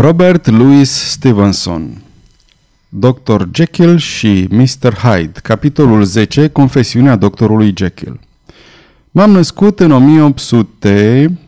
[0.00, 2.02] Robert Louis Stevenson
[2.88, 3.42] Dr.
[3.52, 4.94] Jekyll și Mr.
[4.94, 8.20] Hyde Capitolul 10 Confesiunea doctorului Jekyll
[9.10, 11.38] M-am născut în 1800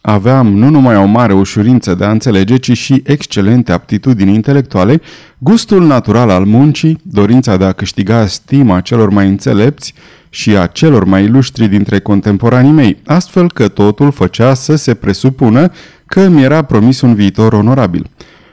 [0.00, 5.00] Aveam nu numai o mare ușurință de a înțelege, ci și excelente aptitudini intelectuale,
[5.38, 9.94] gustul natural al muncii, dorința de a câștiga stima celor mai înțelepți
[10.34, 15.70] și a celor mai ilustri dintre contemporanii mei, astfel că totul făcea să se presupună
[16.06, 18.10] că mi era promis un viitor onorabil.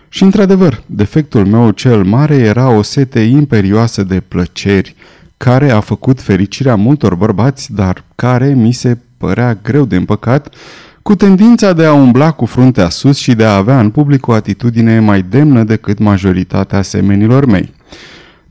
[0.09, 4.95] Și într-adevăr, defectul meu cel mare era o sete imperioasă de plăceri,
[5.37, 10.53] care a făcut fericirea multor bărbați, dar care mi se părea greu de împăcat,
[11.01, 14.33] cu tendința de a umbla cu fruntea sus și de a avea în public o
[14.33, 17.73] atitudine mai demnă decât majoritatea semenilor mei.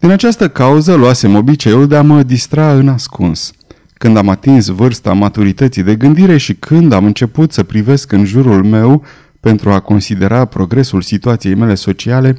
[0.01, 3.53] Din această cauză luasem obiceiul de a mă distra în ascuns.
[3.95, 8.65] Când am atins vârsta maturității de gândire și când am început să privesc în jurul
[8.65, 9.05] meu
[9.41, 12.39] pentru a considera progresul situației mele sociale,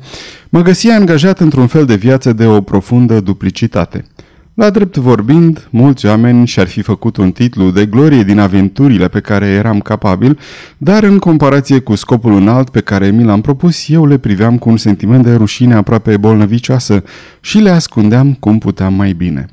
[0.50, 4.06] mă găsia angajat într-un fel de viață de o profundă duplicitate.
[4.54, 9.20] La drept vorbind, mulți oameni și-ar fi făcut un titlu de glorie din aventurile pe
[9.20, 10.40] care eram capabil,
[10.78, 14.70] dar în comparație cu scopul înalt pe care mi l-am propus, eu le priveam cu
[14.70, 17.04] un sentiment de rușine aproape bolnăvicioasă
[17.40, 19.46] și le ascundeam cum puteam mai bine.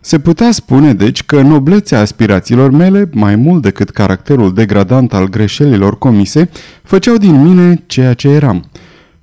[0.00, 5.98] Se putea spune, deci, că noblețea aspirațiilor mele, mai mult decât caracterul degradant al greșelilor
[5.98, 6.50] comise,
[6.82, 8.64] făceau din mine ceea ce eram–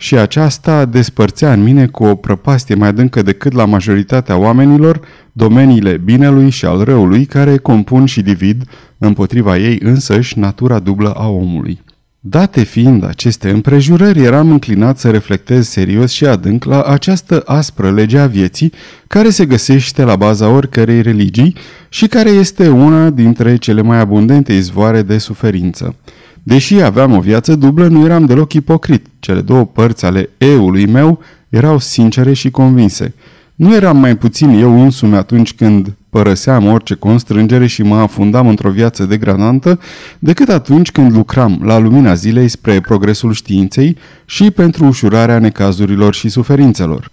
[0.03, 5.01] și aceasta despărțea în mine cu o prăpastie mai adâncă decât la majoritatea oamenilor
[5.31, 8.63] domeniile binelui și al răului care compun și divid
[8.97, 11.81] împotriva ei însăși natura dublă a omului.
[12.19, 18.17] Date fiind aceste împrejurări, eram înclinat să reflectez serios și adânc la această aspră lege
[18.17, 18.73] a vieții
[19.07, 21.55] care se găsește la baza oricărei religii
[21.89, 25.95] și care este una dintre cele mai abundente izvoare de suferință.
[26.43, 29.05] Deși aveam o viață dublă, nu eram deloc ipocrit.
[29.19, 31.19] Cele două părți ale eului meu
[31.49, 33.13] erau sincere și convinse.
[33.55, 38.69] Nu eram mai puțin eu însumi atunci când părăseam orice constrângere și mă afundam într-o
[38.69, 39.79] viață degradantă,
[40.19, 46.29] decât atunci când lucram la lumina zilei spre progresul științei și pentru ușurarea necazurilor și
[46.29, 47.11] suferințelor.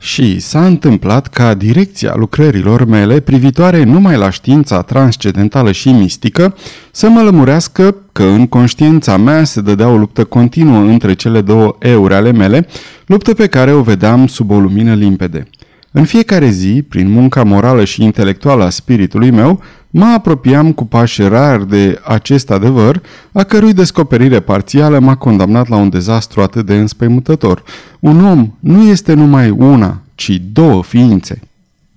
[0.00, 6.56] Și s-a întâmplat ca direcția lucrărilor mele privitoare numai la știința transcendentală și mistică
[6.90, 11.76] să mă lămurească că în conștiința mea se dădea o luptă continuă între cele două
[11.78, 12.66] eure ale mele,
[13.06, 15.48] luptă pe care o vedeam sub o lumină limpede.
[15.90, 21.22] În fiecare zi, prin munca morală și intelectuală a spiritului meu, mă apropiam cu pași
[21.22, 26.74] rar de acest adevăr, a cărui descoperire parțială m-a condamnat la un dezastru atât de
[26.74, 27.62] înspăimântător.
[28.00, 31.40] Un om nu este numai una, ci două ființe.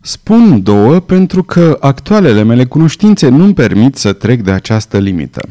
[0.01, 5.49] Spun două pentru că actualele mele cunoștințe nu-mi permit să trec de această limită.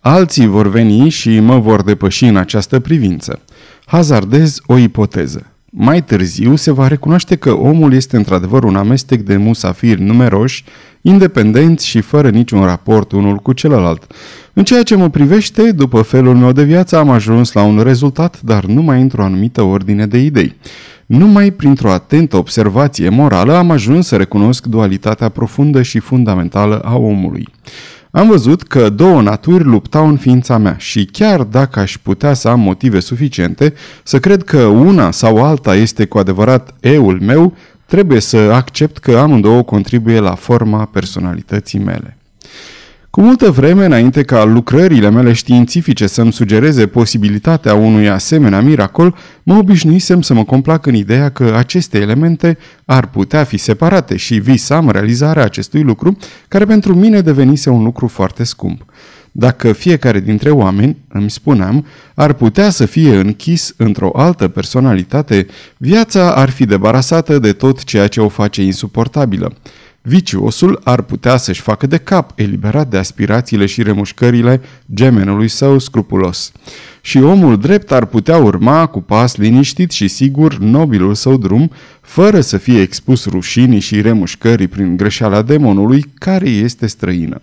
[0.00, 3.40] Alții vor veni și mă vor depăși în această privință.
[3.84, 5.46] Hazardez o ipoteză.
[5.72, 10.64] Mai târziu se va recunoaște că omul este într-adevăr un amestec de musafiri numeroși,
[11.00, 14.12] independenți și fără niciun raport unul cu celălalt.
[14.52, 18.40] În ceea ce mă privește, după felul meu de viață am ajuns la un rezultat,
[18.40, 20.56] dar numai într-o anumită ordine de idei.
[21.06, 27.48] Numai printr-o atentă observație morală am ajuns să recunosc dualitatea profundă și fundamentală a omului.
[28.10, 32.48] Am văzut că două naturi luptau în ființa mea și chiar dacă aș putea să
[32.48, 37.54] am motive suficiente să cred că una sau alta este cu adevărat eul meu,
[37.86, 42.19] trebuie să accept că amândouă contribuie la forma personalității mele.
[43.10, 49.56] Cu multă vreme înainte ca lucrările mele științifice să-mi sugereze posibilitatea unui asemenea miracol, mă
[49.56, 54.90] obișnuisem să mă complac în ideea că aceste elemente ar putea fi separate și visam
[54.90, 56.16] realizarea acestui lucru,
[56.48, 58.84] care pentru mine devenise un lucru foarte scump.
[59.32, 65.46] Dacă fiecare dintre oameni, îmi spuneam, ar putea să fie închis într-o altă personalitate,
[65.76, 69.52] viața ar fi debarasată de tot ceea ce o face insuportabilă.
[70.02, 74.60] Viciosul ar putea să-și facă de cap, eliberat de aspirațiile și remușcările
[74.94, 76.52] gemenului său scrupulos.
[77.00, 81.70] Și omul drept ar putea urma cu pas liniștit și sigur nobilul său drum,
[82.00, 87.40] fără să fie expus rușinii și remușcării prin greșeala demonului care este străină.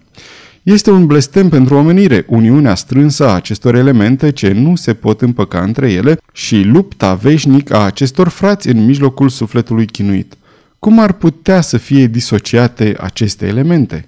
[0.64, 5.62] Este un blestem pentru omenire, uniunea strânsă a acestor elemente ce nu se pot împăca
[5.62, 10.38] între ele și lupta veșnică a acestor frați în mijlocul sufletului chinuit.
[10.80, 14.08] Cum ar putea să fie disociate aceste elemente?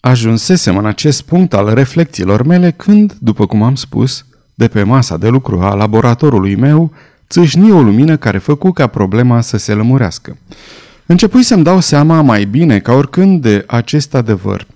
[0.00, 5.16] Ajunsesem în acest punct al reflecțiilor mele când, după cum am spus, de pe masa
[5.16, 6.92] de lucru a laboratorului meu,
[7.28, 10.36] țâșni o lumină care făcu ca problema să se lămurească.
[11.06, 14.66] Începui să-mi dau seama mai bine ca oricând de acest adevăr.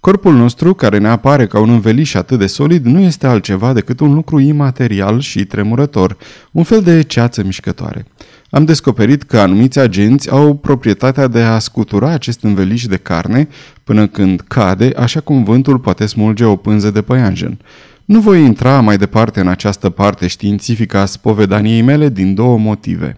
[0.00, 4.00] Corpul nostru, care ne apare ca un înveliș atât de solid, nu este altceva decât
[4.00, 6.16] un lucru imaterial și tremurător,
[6.50, 8.06] un fel de ceață mișcătoare.
[8.54, 13.48] Am descoperit că anumiți agenți au proprietatea de a scutura acest înveliș de carne
[13.84, 17.58] până când cade, așa cum vântul poate smulge o pânză de păianjen.
[18.04, 23.16] Nu voi intra mai departe în această parte științifică a spovedaniei mele din două motive.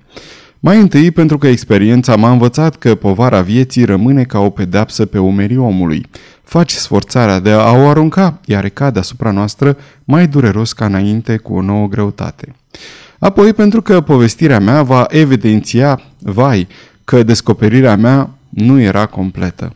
[0.61, 5.19] Mai întâi pentru că experiența m-a învățat că povara vieții rămâne ca o pedeapsă pe
[5.19, 6.07] umerii omului.
[6.43, 11.55] Faci sforțarea de a o arunca, iar cade asupra noastră mai dureros ca înainte cu
[11.55, 12.55] o nouă greutate.
[13.27, 16.69] Apoi pentru că povestirea mea va evidenția, vai,
[17.05, 19.73] că descoperirea mea nu era completă.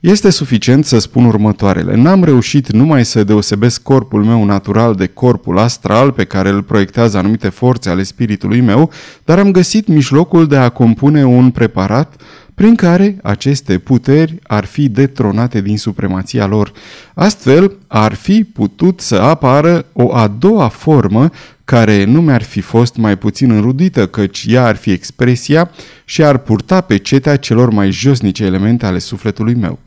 [0.00, 1.96] Este suficient să spun următoarele.
[1.96, 7.18] N-am reușit numai să deosebesc corpul meu natural de corpul astral pe care îl proiectează
[7.18, 8.90] anumite forțe ale spiritului meu,
[9.24, 12.14] dar am găsit mijlocul de a compune un preparat
[12.58, 16.72] prin care aceste puteri ar fi detronate din supremația lor.
[17.14, 21.30] Astfel, ar fi putut să apară o a doua formă
[21.64, 25.70] care nu mi-ar fi fost mai puțin înrudită, căci ea ar fi expresia
[26.04, 29.78] și ar purta pe cetea celor mai josnice elemente ale sufletului meu.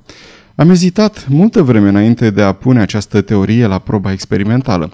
[0.56, 4.90] Am ezitat multă vreme înainte de a pune această teorie la proba experimentală.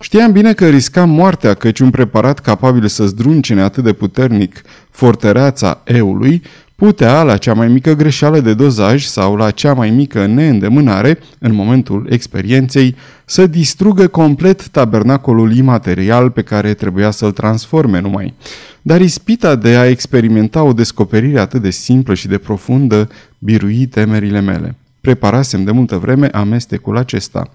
[0.00, 5.80] Știam bine că riscam moartea, căci un preparat capabil să zdruncine atât de puternic fortăreața
[5.84, 6.42] eului
[6.84, 11.54] putea, la cea mai mică greșeală de dozaj sau la cea mai mică neîndemânare, în
[11.54, 18.34] momentul experienței, să distrugă complet tabernacolul imaterial pe care trebuia să-l transforme numai.
[18.82, 23.08] Dar ispita de a experimenta o descoperire atât de simplă și de profundă
[23.38, 24.76] birui temerile mele.
[25.02, 27.50] Preparasem de multă vreme amestecul acesta.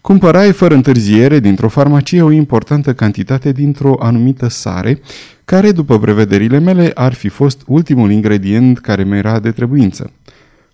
[0.00, 5.00] Cumpărai fără întârziere dintr-o farmacie o importantă cantitate dintr-o anumită sare,
[5.44, 10.12] care, după prevederile mele, ar fi fost ultimul ingredient care mi era de trebuință.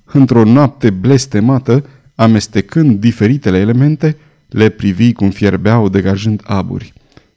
[0.04, 1.84] Într-o noapte blestemată,
[2.14, 4.16] amestecând diferitele elemente,
[4.48, 6.92] le privi cum fierbeau degajând aburi.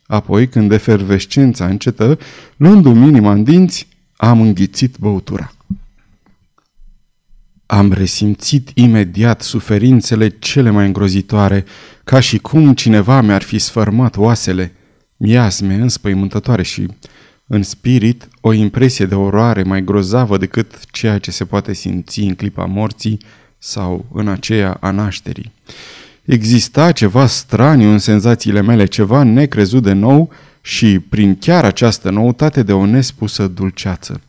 [0.05, 2.17] Apoi, când efervescența încetă,
[2.57, 5.51] luându-mi inima în dinți, am înghițit băutura.
[7.73, 11.65] Am resimțit imediat suferințele cele mai îngrozitoare,
[12.03, 14.73] ca și cum cineva mi-ar fi sfărmat oasele,
[15.18, 16.88] miasme înspăimântătoare și,
[17.47, 22.35] în spirit, o impresie de oroare mai grozavă decât ceea ce se poate simți în
[22.35, 23.18] clipa morții
[23.57, 25.51] sau în aceea a nașterii.
[26.25, 30.31] Exista ceva straniu în senzațiile mele, ceva necrezut de nou
[30.62, 34.21] și, prin chiar această noutate de o nespusă dulceață.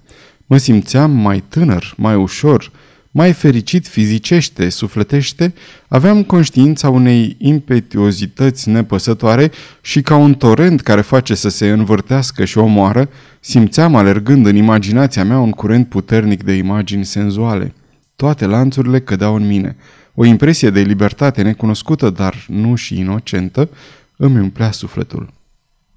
[0.46, 2.70] Mă simțeam mai tânăr, mai ușor,
[3.14, 5.54] mai fericit fizicește, sufletește,
[5.88, 9.50] aveam conștiința unei impetuozități nepăsătoare
[9.80, 13.08] și ca un torent care face să se învârtească și omoară,
[13.40, 17.74] simțeam alergând în imaginația mea un curent puternic de imagini senzuale.
[18.16, 19.76] Toate lanțurile cădeau în mine.
[20.14, 23.68] O impresie de libertate necunoscută, dar nu și inocentă,
[24.16, 25.32] îmi umplea sufletul.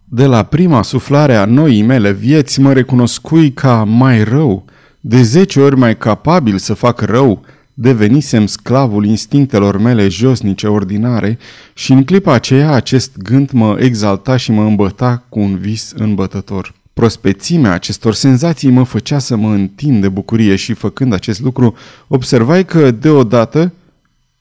[0.04, 4.66] De la prima suflare a noii mele vieți mă recunoscui ca mai rău,
[5.08, 7.42] de zece ori mai capabil să fac rău,
[7.74, 11.38] devenisem sclavul instinctelor mele josnice ordinare
[11.74, 16.74] și în clipa aceea acest gând mă exalta și mă îmbăta cu un vis îmbătător.
[16.94, 21.76] Prospețimea acestor senzații mă făcea să mă întind de bucurie și făcând acest lucru,
[22.08, 23.72] observai că deodată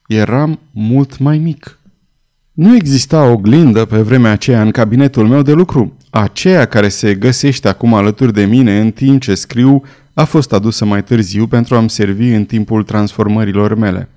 [0.07, 1.79] eram mult mai mic.
[2.53, 7.69] Nu exista oglindă pe vremea aceea în cabinetul meu de lucru, aceea care se găsește
[7.69, 9.83] acum alături de mine în timp ce scriu
[10.15, 14.09] a fost adusă mai târziu pentru a-mi servi în timpul transformărilor mele.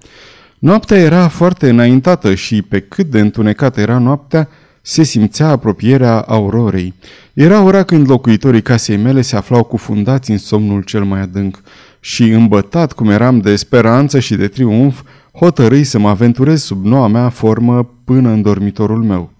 [0.59, 4.49] Noaptea era foarte înaintată și pe cât de întunecată era noaptea,
[4.81, 6.93] se simțea apropierea aurorei.
[7.33, 11.61] Era ora când locuitorii casei mele se aflau cufundați în somnul cel mai adânc
[11.99, 15.01] și, îmbătat cum eram de speranță și de triumf,
[15.31, 19.31] hotărâi să mă aventurez sub noua mea formă până în dormitorul meu.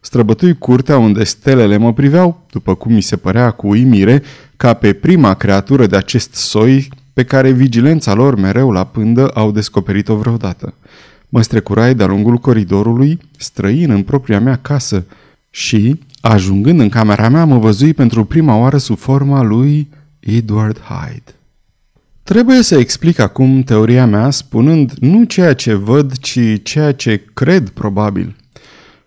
[0.00, 4.22] Străbătui curtea unde stelele mă priveau, după cum mi se părea cu uimire,
[4.64, 9.50] ca pe prima creatură de acest soi pe care vigilența lor mereu la pândă au
[9.50, 10.74] descoperit-o vreodată.
[11.28, 15.04] Mă strecurai de-a lungul coridorului, străin în propria mea casă
[15.50, 19.88] și, ajungând în camera mea, mă văzui pentru prima oară sub forma lui
[20.20, 21.34] Edward Hyde.
[22.22, 27.68] Trebuie să explic acum teoria mea spunând nu ceea ce văd, ci ceea ce cred
[27.68, 28.36] probabil–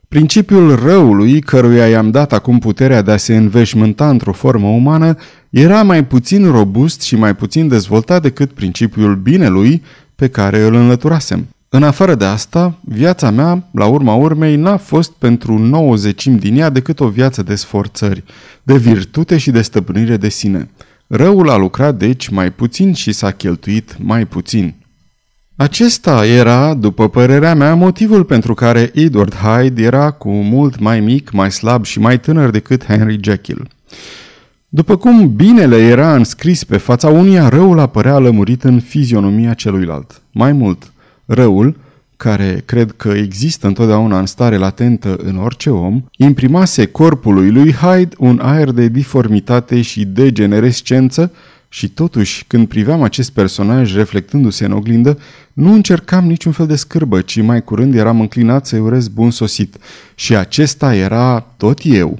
[0.09, 5.15] Principiul răului, căruia i-am dat acum puterea de a se înveșmânta într-o formă umană,
[5.49, 9.83] era mai puțin robust și mai puțin dezvoltat decât principiul binelui
[10.15, 11.47] pe care îl înlăturasem.
[11.69, 16.69] În afară de asta, viața mea, la urma urmei, n-a fost pentru 90 din ea
[16.69, 18.23] decât o viață de sforțări,
[18.63, 20.69] de virtute și de stăpânire de sine.
[21.07, 24.75] Răul a lucrat, deci, mai puțin și s-a cheltuit mai puțin.
[25.59, 31.31] Acesta era, după părerea mea, motivul pentru care Edward Hyde era cu mult mai mic,
[31.31, 33.67] mai slab și mai tânăr decât Henry Jekyll.
[34.69, 40.21] După cum binele era înscris pe fața unia, răul apărea lămurit în fizionomia celuilalt.
[40.31, 40.91] Mai mult,
[41.25, 41.75] răul,
[42.17, 48.15] care cred că există întotdeauna în stare latentă în orice om, imprimase corpului lui Hyde
[48.17, 51.31] un aer de diformitate și degenerescență
[51.69, 55.19] și totuși, când priveam acest personaj reflectându-se în oglindă,
[55.53, 59.77] nu încercam niciun fel de scârbă, ci mai curând eram înclinat să-i urez bun sosit.
[60.15, 62.19] Și acesta era tot eu.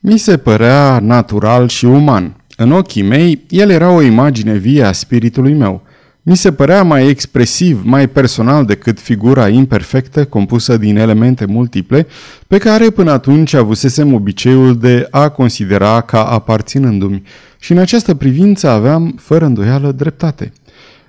[0.00, 2.34] Mi se părea natural și uman.
[2.56, 5.82] În ochii mei, el era o imagine vie a spiritului meu.
[6.30, 12.06] Mi se părea mai expresiv, mai personal decât figura imperfectă compusă din elemente multiple,
[12.46, 17.22] pe care până atunci avusesem obiceiul de a considera ca aparținându-mi.
[17.58, 20.52] Și în această privință aveam, fără îndoială, dreptate.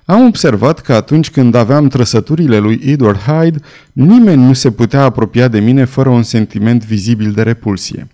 [0.04, 3.58] Am observat că atunci când aveam trăsăturile lui Edward Hyde,
[3.92, 8.08] nimeni nu se putea apropia de mine fără un sentiment vizibil de repulsie.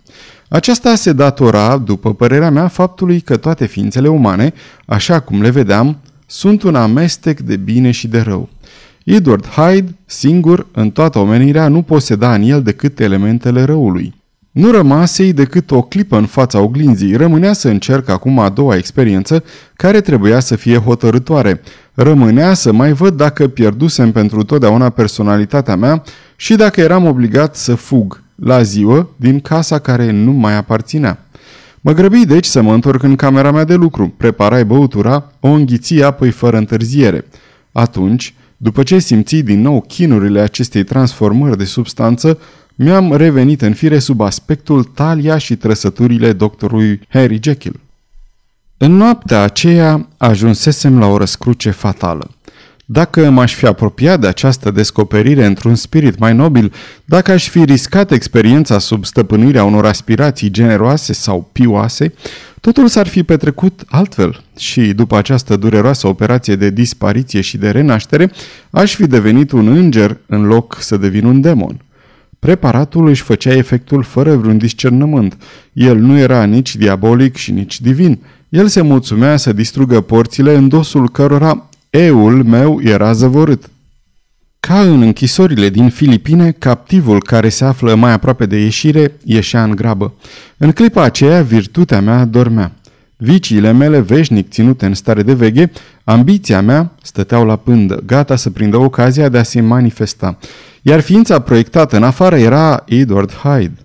[0.47, 4.53] Aceasta se datora, după părerea mea, faptului că toate ființele umane,
[4.85, 5.97] așa cum le vedeam,
[6.31, 8.49] sunt un amestec de bine și de rău.
[9.05, 14.13] Edward Hyde, singur, în toată omenirea, nu poseda în el decât elementele răului.
[14.51, 19.43] Nu rămasei decât o clipă în fața oglinzii, rămânea să încerc acum a doua experiență,
[19.75, 21.61] care trebuia să fie hotărătoare.
[21.93, 26.03] Rămânea să mai văd dacă pierdusem pentru totdeauna personalitatea mea
[26.35, 31.28] și dacă eram obligat să fug, la ziua, din casa care nu mai aparținea.
[31.81, 36.01] Mă grăbi deci să mă întorc în camera mea de lucru, preparai băutura, o înghiți
[36.01, 37.25] apoi fără întârziere.
[37.71, 42.39] Atunci, după ce simți din nou chinurile acestei transformări de substanță,
[42.75, 47.79] mi-am revenit în fire sub aspectul talia și trăsăturile doctorului Harry Jekyll.
[48.77, 52.29] În noaptea aceea ajunsesem la o răscruce fatală.
[52.91, 56.73] Dacă m-aș fi apropiat de această descoperire într-un spirit mai nobil,
[57.05, 62.13] dacă aș fi riscat experiența sub stăpânirea unor aspirații generoase sau pioase,
[62.61, 68.31] totul s-ar fi petrecut altfel și după această dureroasă operație de dispariție și de renaștere,
[68.69, 71.81] aș fi devenit un înger în loc să devin un demon.
[72.39, 75.37] Preparatul își făcea efectul fără vreun discernământ.
[75.73, 78.19] El nu era nici diabolic și nici divin.
[78.49, 83.69] El se mulțumea să distrugă porțile în dosul cărora Eul meu era zăvorât.
[84.59, 89.75] Ca în închisorile din Filipine, captivul care se află mai aproape de ieșire ieșea în
[89.75, 90.13] grabă.
[90.57, 92.73] În clipa aceea, virtutea mea dormea.
[93.17, 95.71] Viciile mele veșnic ținute în stare de veghe,
[96.03, 100.37] ambiția mea stăteau la pândă, gata să prindă ocazia de a se manifesta.
[100.81, 103.77] Iar ființa proiectată în afară era Edward Hyde.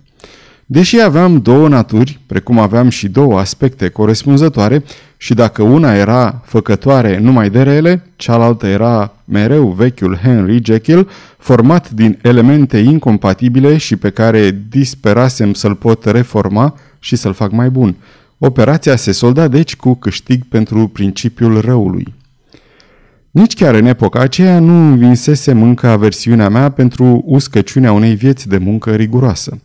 [0.65, 4.83] Deși aveam două naturi, precum aveam și două aspecte corespunzătoare,
[5.17, 11.89] și dacă una era făcătoare numai de rele, cealaltă era mereu vechiul Henry Jekyll, format
[11.89, 17.95] din elemente incompatibile și pe care disperasem să-l pot reforma și să-l fac mai bun.
[18.37, 22.13] Operația se solda deci cu câștig pentru principiul răului.
[23.31, 28.57] Nici chiar în epoca aceea nu învinsesem încă aversiunea mea pentru uscăciunea unei vieți de
[28.57, 29.59] muncă riguroasă.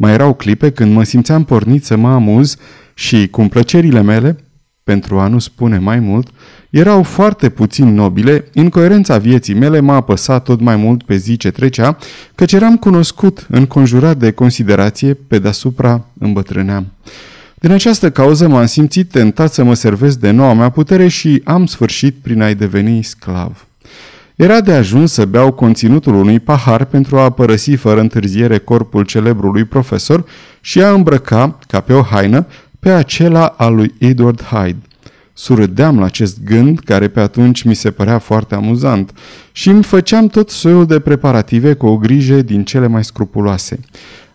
[0.00, 2.56] Mai erau clipe când mă simțeam pornit să mă amuz
[2.94, 4.36] și, cum plăcerile mele,
[4.84, 6.28] pentru a nu spune mai mult,
[6.70, 11.50] erau foarte puțin nobile, incoerența vieții mele m-a apăsat tot mai mult pe zi ce
[11.50, 11.96] trecea,
[12.34, 16.92] căci eram cunoscut, înconjurat de considerație, pe deasupra îmbătrâneam.
[17.54, 21.66] Din această cauză m-am simțit tentat să mă servesc de noua mea putere și am
[21.66, 23.66] sfârșit prin a-i deveni sclav.
[24.38, 29.64] Era de ajuns să beau conținutul unui pahar pentru a părăsi fără întârziere corpul celebrului
[29.64, 30.24] profesor
[30.60, 32.46] și a îmbrăca, ca pe o haină,
[32.80, 34.78] pe acela al lui Edward Hyde.
[35.32, 39.12] Surâdeam la acest gând, care pe atunci mi se părea foarte amuzant,
[39.52, 43.80] și îmi făceam tot soiul de preparative cu o grijă din cele mai scrupuloase.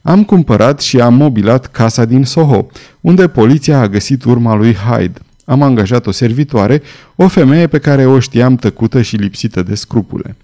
[0.01, 2.67] Am cumpărat și am mobilat casa din Soho,
[3.01, 5.19] unde poliția a găsit urma lui Hyde.
[5.45, 6.81] Am angajat o servitoare,
[7.15, 10.35] o femeie pe care o știam tăcută și lipsită de scrupule.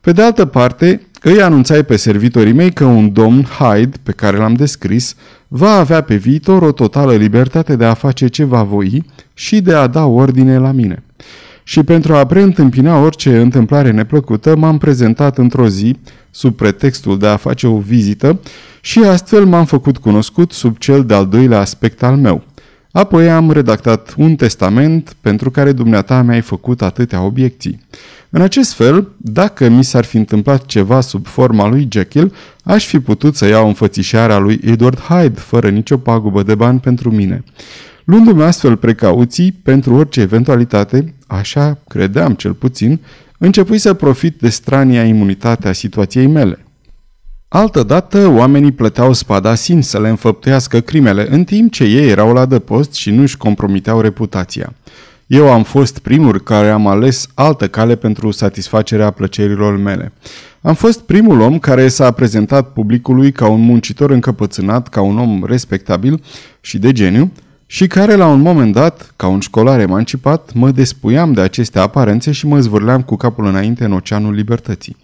[0.00, 4.36] Pe de altă parte, îi anunțai pe servitorii mei că un domn Hyde, pe care
[4.36, 5.14] l-am descris,
[5.48, 9.04] va avea pe viitor o totală libertate de a face ce va voi
[9.34, 11.02] și de a da ordine la mine.
[11.62, 15.96] Și pentru a preîntâmpina orice întâmplare neplăcută, m-am prezentat într-o zi,
[16.30, 18.40] sub pretextul de a face o vizită,
[18.80, 22.42] și astfel m-am făcut cunoscut sub cel de-al doilea aspect al meu.
[22.92, 27.80] Apoi am redactat un testament pentru care dumneata mi-ai făcut atâtea obiecții.
[28.30, 32.32] În acest fel, dacă mi s-ar fi întâmplat ceva sub forma lui Jekyll,
[32.64, 37.10] aș fi putut să iau înfățișarea lui Edward Hyde fără nicio pagubă de bani pentru
[37.10, 37.44] mine.
[38.04, 43.00] Luându-mi astfel precauții pentru orice eventualitate, așa credeam cel puțin,
[43.38, 46.64] începui să profit de strania imunitatea situației mele.
[47.52, 52.44] Altădată, oamenii plăteau spada sin să le înfăptuiască crimele, în timp ce ei erau la
[52.44, 54.72] dăpost și nu-și compromiteau reputația.
[55.26, 60.12] Eu am fost primul care am ales altă cale pentru satisfacerea plăcerilor mele.
[60.60, 65.44] Am fost primul om care s-a prezentat publicului ca un muncitor încăpățânat, ca un om
[65.44, 66.22] respectabil
[66.60, 67.32] și de geniu,
[67.66, 72.32] și care la un moment dat, ca un școlar emancipat, mă despuiam de aceste aparențe
[72.32, 74.96] și mă zvârleam cu capul înainte în oceanul libertății.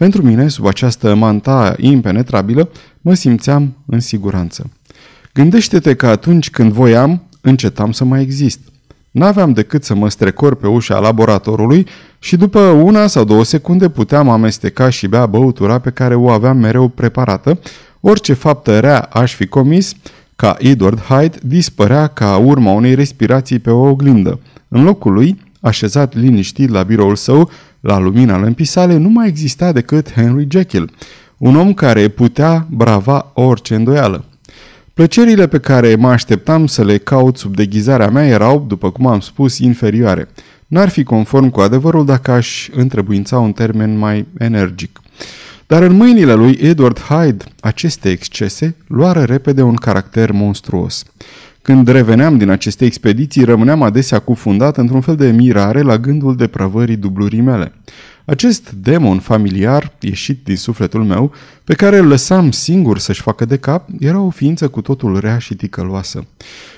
[0.00, 2.68] Pentru mine, sub această manta impenetrabilă,
[3.00, 4.70] mă simțeam în siguranță.
[5.34, 8.60] Gândește-te că atunci când voiam, încetam să mai exist.
[9.10, 11.86] N-aveam decât să mă strecor pe ușa laboratorului
[12.18, 16.56] și după una sau două secunde puteam amesteca și bea băutura pe care o aveam
[16.56, 17.58] mereu preparată,
[18.00, 19.94] orice faptă rea aș fi comis,
[20.36, 24.40] ca Edward Hyde dispărea ca urma unei respirații pe o oglindă.
[24.68, 29.72] În locul lui, așezat liniștit la biroul său, la lumina lămpii sale, nu mai exista
[29.72, 30.90] decât Henry Jekyll,
[31.36, 34.24] un om care putea brava orice îndoială.
[34.94, 39.20] Plăcerile pe care mă așteptam să le caut sub deghizarea mea erau, după cum am
[39.20, 40.28] spus, inferioare.
[40.66, 45.00] N-ar fi conform cu adevărul dacă aș întrebuința un termen mai energic.
[45.66, 51.04] Dar în mâinile lui Edward Hyde, aceste excese luară repede un caracter monstruos.
[51.62, 56.96] Când reveneam din aceste expediții, rămâneam adesea cufundat într-un fel de mirare la gândul depravării
[56.96, 57.72] dublurii mele.
[58.24, 61.32] Acest demon familiar, ieșit din sufletul meu,
[61.64, 65.38] pe care îl lăsam singur să-și facă de cap, era o ființă cu totul rea
[65.38, 66.26] și ticăloasă.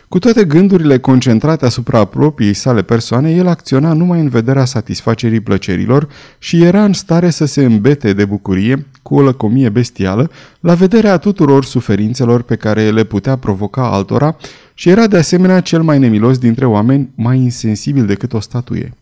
[0.09, 6.09] Cu toate gândurile concentrate asupra propriei sale persoane, el acționa numai în vederea satisfacerii plăcerilor
[6.39, 11.17] și era în stare să se îmbete de bucurie, cu o lăcomie bestială, la vederea
[11.17, 14.37] tuturor suferințelor pe care le putea provoca altora
[14.75, 18.93] și era de asemenea cel mai nemilos dintre oameni, mai insensibil decât o statuie.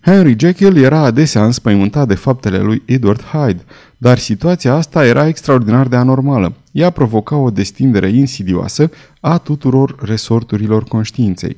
[0.00, 3.62] Henry Jekyll era adesea înspăimântat de faptele lui Edward Hyde,
[3.96, 6.54] dar situația asta era extraordinar de anormală.
[6.72, 8.90] Ea provoca o destindere insidioasă
[9.20, 11.56] a tuturor resorturilor conștiinței.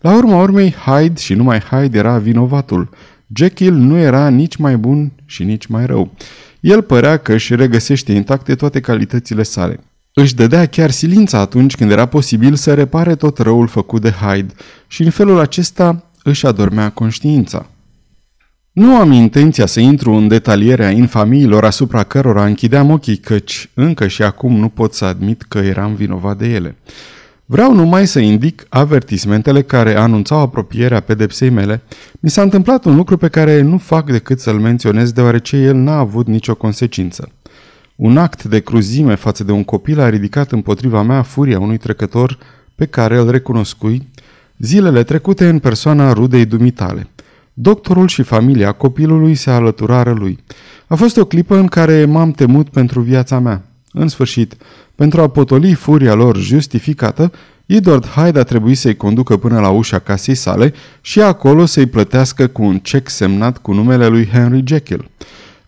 [0.00, 2.88] La urma urmei, Hyde și numai Hyde era vinovatul.
[3.34, 6.10] Jekyll nu era nici mai bun și nici mai rău.
[6.60, 9.80] El părea că își regăsește intacte toate calitățile sale.
[10.20, 14.54] Își dădea chiar silința atunci când era posibil să repare tot răul făcut de Hyde
[14.86, 17.66] și în felul acesta își adormea conștiința.
[18.72, 24.22] Nu am intenția să intru în detalierea infamiilor asupra cărora închideam ochii, căci încă și
[24.22, 26.76] acum nu pot să admit că eram vinovat de ele.
[27.44, 31.82] Vreau numai să indic avertismentele care anunțau apropierea pedepsei mele.
[32.20, 35.98] Mi s-a întâmplat un lucru pe care nu fac decât să-l menționez deoarece el n-a
[35.98, 37.32] avut nicio consecință.
[37.98, 42.38] Un act de cruzime față de un copil a ridicat împotriva mea furia unui trecător
[42.74, 44.08] pe care îl recunoscui
[44.58, 47.06] zilele trecute în persoana rudei dumitale–
[47.60, 50.38] Doctorul și familia copilului se alăturară lui.
[50.86, 53.62] A fost o clipă în care m-am temut pentru viața mea.
[53.92, 54.56] În sfârșit,
[54.94, 57.32] pentru a potoli furia lor justificată,
[57.66, 62.46] Edward Hyde a trebuit să-i conducă până la ușa casei sale și acolo să-i plătească
[62.46, 65.10] cu un cec semnat cu numele lui Henry Jekyll.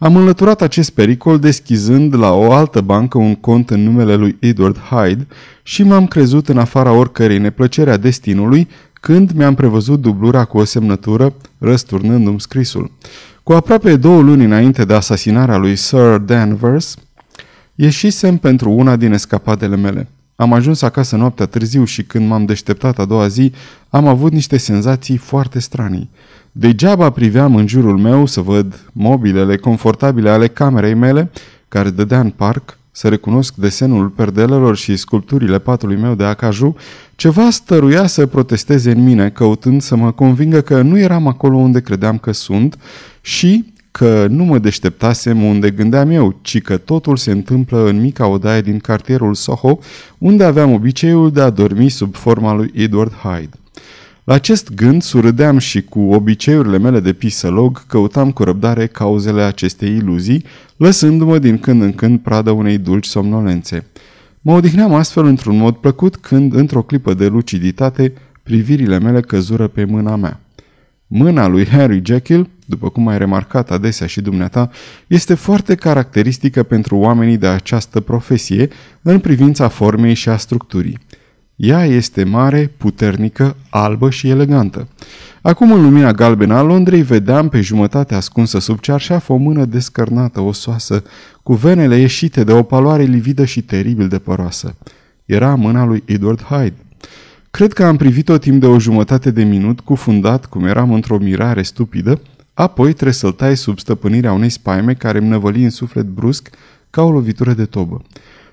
[0.02, 4.78] Am înlăturat acest pericol deschizând la o altă bancă un cont în numele lui Edward
[4.78, 5.26] Hyde
[5.62, 10.64] și m-am crezut în afara oricărei neplăceri a destinului când mi-am prevăzut dublura cu o
[10.64, 12.90] semnătură, răsturnându-mi scrisul.
[13.42, 16.96] Cu aproape două luni înainte de asasinarea lui Sir Danvers,
[17.74, 20.08] ieșisem pentru una din escapadele mele.
[20.36, 23.52] Am ajuns acasă noaptea târziu și când m-am deșteptat a doua zi,
[23.88, 26.10] am avut niște senzații foarte stranii.
[26.52, 31.30] Degeaba priveam în jurul meu să văd mobilele confortabile ale camerei mele,
[31.68, 36.76] care dădea în parc, să recunosc desenul perdelelor și sculpturile patului meu de acaju,
[37.16, 41.80] ceva stăruia să protesteze în mine, căutând să mă convingă că nu eram acolo unde
[41.80, 42.78] credeam că sunt
[43.20, 48.26] și că nu mă deșteptasem unde gândeam eu, ci că totul se întâmplă în mica
[48.26, 49.78] odaie din cartierul Soho,
[50.18, 53.59] unde aveam obiceiul de a dormi sub forma lui Edward Hyde.
[54.24, 59.96] La acest gând surâdeam și cu obiceiurile mele de pisolog căutam cu răbdare cauzele acestei
[59.96, 60.44] iluzii,
[60.76, 63.86] lăsându-mă din când în când pradă unei dulci somnolențe.
[64.40, 69.84] Mă odihneam astfel într-un mod plăcut când, într-o clipă de luciditate, privirile mele căzură pe
[69.84, 70.40] mâna mea.
[71.06, 74.70] Mâna lui Harry Jekyll, după cum ai remarcat adesea și dumneata,
[75.06, 78.68] este foarte caracteristică pentru oamenii de această profesie
[79.02, 80.98] în privința formei și a structurii.
[81.62, 84.88] Ea este mare, puternică, albă și elegantă.
[85.42, 90.40] Acum în lumina galbenă a Londrei vedeam pe jumătate ascunsă sub cearșaf o mână descărnată,
[90.40, 91.02] osoasă,
[91.42, 94.74] cu venele ieșite de o paloare lividă și teribil de păroasă.
[95.24, 96.76] Era mâna lui Edward Hyde.
[97.50, 101.62] Cred că am privit-o timp de o jumătate de minut, cufundat, cum eram într-o mirare
[101.62, 102.20] stupidă,
[102.54, 106.50] apoi tresăltai sub stăpânirea unei spaime care îmi năvăli în suflet brusc
[106.90, 108.02] ca o lovitură de tobă.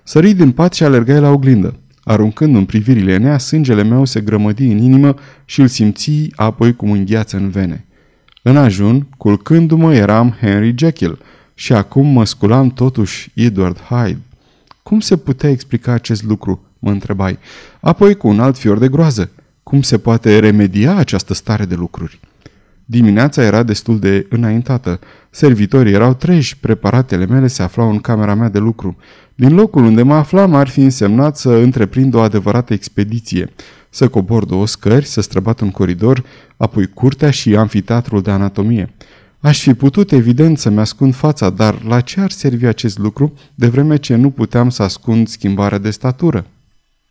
[0.04, 1.76] Sări din pat și alergai la oglindă.
[2.08, 5.16] Aruncând în privirile în ea, sângele meu se grămădi în inimă
[5.46, 7.86] și îl simți apoi cum îngheață în vene.
[8.42, 11.20] În ajun, culcându-mă, eram Henry Jekyll
[11.54, 14.20] și acum mă sculam totuși Edward Hyde.
[14.84, 16.62] Cum se putea explica acest lucru?
[16.80, 17.38] mă întrebai.
[17.80, 19.32] Apoi cu un alt fior de groază.
[19.64, 22.20] Cum se poate remedia această stare de lucruri?
[22.86, 25.00] Dimineața era destul de înaintată.
[25.38, 28.98] Servitorii erau treji, preparatele mele se aflau în camera mea de lucru.
[29.36, 33.54] Din locul unde mă aflam ar fi însemnat să întreprind o adevărată expediție,
[33.90, 36.24] să cobor două scări, să străbat un coridor,
[36.58, 38.94] apoi curtea și amfiteatrul de anatomie.
[39.40, 43.68] Aș fi putut, evident, să-mi ascund fața, dar la ce ar servi acest lucru, de
[43.68, 46.46] vreme ce nu puteam să ascund schimbarea de statură?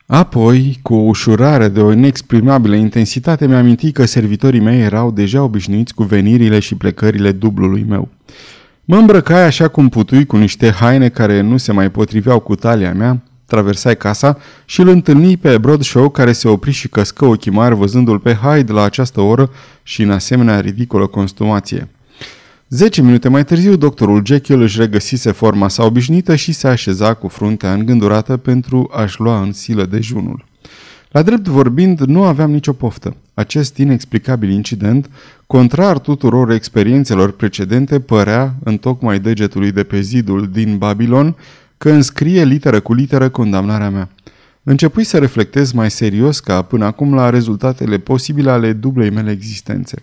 [0.06, 5.42] Apoi, cu o ușurare de o inexprimabilă intensitate, mi-am amintit că servitorii mei erau deja
[5.42, 8.08] obișnuiți cu venirile și plecările dublului meu.
[8.84, 12.92] Mă îmbrăcai așa cum putui cu niște haine care nu se mai potriveau cu talia
[12.92, 17.74] mea, traversai casa și îl întâlni pe Broadshow care se opri și căscă ochii mari
[17.74, 19.50] văzându-l pe Hyde la această oră
[19.82, 21.88] și în asemenea ridicolă constumație.
[22.68, 27.28] Zece minute mai târziu, doctorul Jekyll își regăsise forma sa obișnuită și se așeza cu
[27.28, 30.44] fruntea îngândurată pentru a-și lua în silă dejunul.
[31.10, 33.16] La drept vorbind, nu aveam nicio poftă.
[33.34, 35.10] Acest inexplicabil incident,
[35.46, 41.36] contrar tuturor experiențelor precedente, părea, în tocmai degetului de pe zidul din Babilon,
[41.78, 44.08] că înscrie literă cu literă condamnarea mea.
[44.62, 50.02] Începui să reflectez mai serios ca până acum la rezultatele posibile ale dublei mele existențe.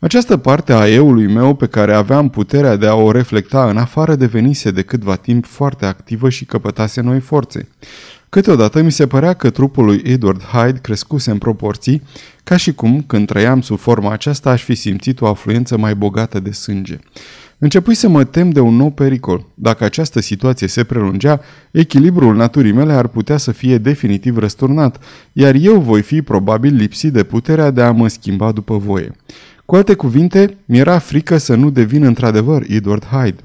[0.00, 4.14] Această parte a eului meu pe care aveam puterea de a o reflecta în afară
[4.14, 7.68] devenise de câtva timp foarte activă și căpătase noi forțe.
[8.28, 12.02] Câteodată mi se părea că trupul lui Edward Hyde crescuse în proporții,
[12.44, 16.40] ca și cum, când trăiam sub forma aceasta, aș fi simțit o afluență mai bogată
[16.40, 16.98] de sânge.
[17.58, 19.46] Începui să mă tem de un nou pericol.
[19.54, 25.54] Dacă această situație se prelungea, echilibrul naturii mele ar putea să fie definitiv răsturnat, iar
[25.54, 29.12] eu voi fi probabil lipsit de puterea de a mă schimba după voie.
[29.70, 33.42] Cu alte cuvinte, mi-era frică să nu devin într-adevăr Edward Hyde.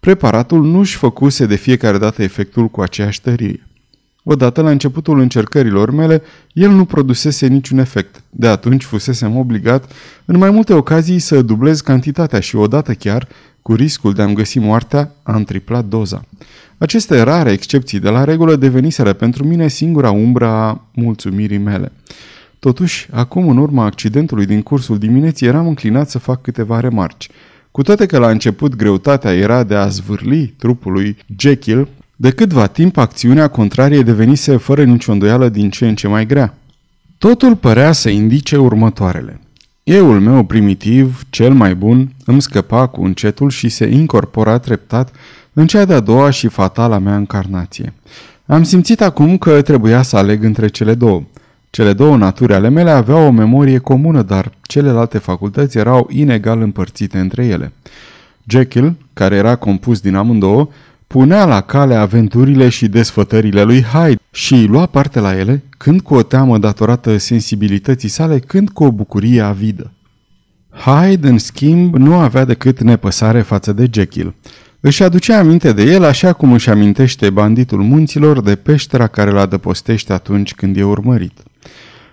[0.00, 3.66] Preparatul nu-și făcuse de fiecare dată efectul cu aceeași tărie.
[4.24, 8.22] Odată, la începutul încercărilor mele, el nu produsese niciun efect.
[8.30, 9.92] De atunci fusesem obligat,
[10.24, 13.28] în mai multe ocazii, să dublez cantitatea și odată chiar,
[13.62, 16.24] cu riscul de a-mi găsi moartea, am triplat doza.
[16.78, 21.92] Aceste rare excepții de la regulă deveniseră pentru mine singura umbră a mulțumirii mele.
[22.58, 27.28] Totuși, acum, în urma accidentului din cursul dimineții, eram înclinat să fac câteva remarci.
[27.70, 32.66] Cu toate că la început greutatea era de a zvârli trupul lui Jekyll, de câtva
[32.66, 36.54] timp acțiunea contrarie devenise fără nicio îndoială din ce în ce mai grea.
[37.18, 39.40] Totul părea să indice următoarele.
[39.82, 45.14] Euul meu primitiv, cel mai bun, îmi scăpa cu încetul și se incorpora treptat
[45.52, 47.92] în cea de-a doua și fatala mea încarnație.
[48.46, 51.22] Am simțit acum că trebuia să aleg între cele două–
[51.76, 57.18] cele două naturi ale mele aveau o memorie comună, dar celelalte facultăți erau inegal împărțite
[57.18, 57.72] între ele.
[58.48, 60.68] Jekyll, care era compus din amândouă,
[61.06, 66.14] punea la cale aventurile și desfătările lui Hyde și lua parte la ele, când cu
[66.14, 69.90] o teamă datorată sensibilității sale, când cu o bucurie avidă.
[70.70, 74.34] Hyde, în schimb, nu avea decât nepăsare față de Jekyll.
[74.86, 79.38] Își aducea aminte de el așa cum își amintește banditul munților de peștera care îl
[79.38, 81.42] adăpostește atunci când e urmărit.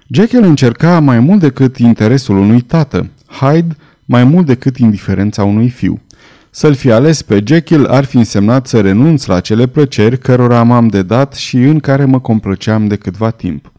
[0.07, 6.01] Jekyll încerca mai mult decât interesul unui tată, Hyde mai mult decât indiferența unui fiu.
[6.49, 10.87] Să-l fi ales pe Jekyll ar fi însemnat să renunț la cele plăceri cărora m-am
[10.87, 13.72] dedat și în care mă complăceam de câtva timp.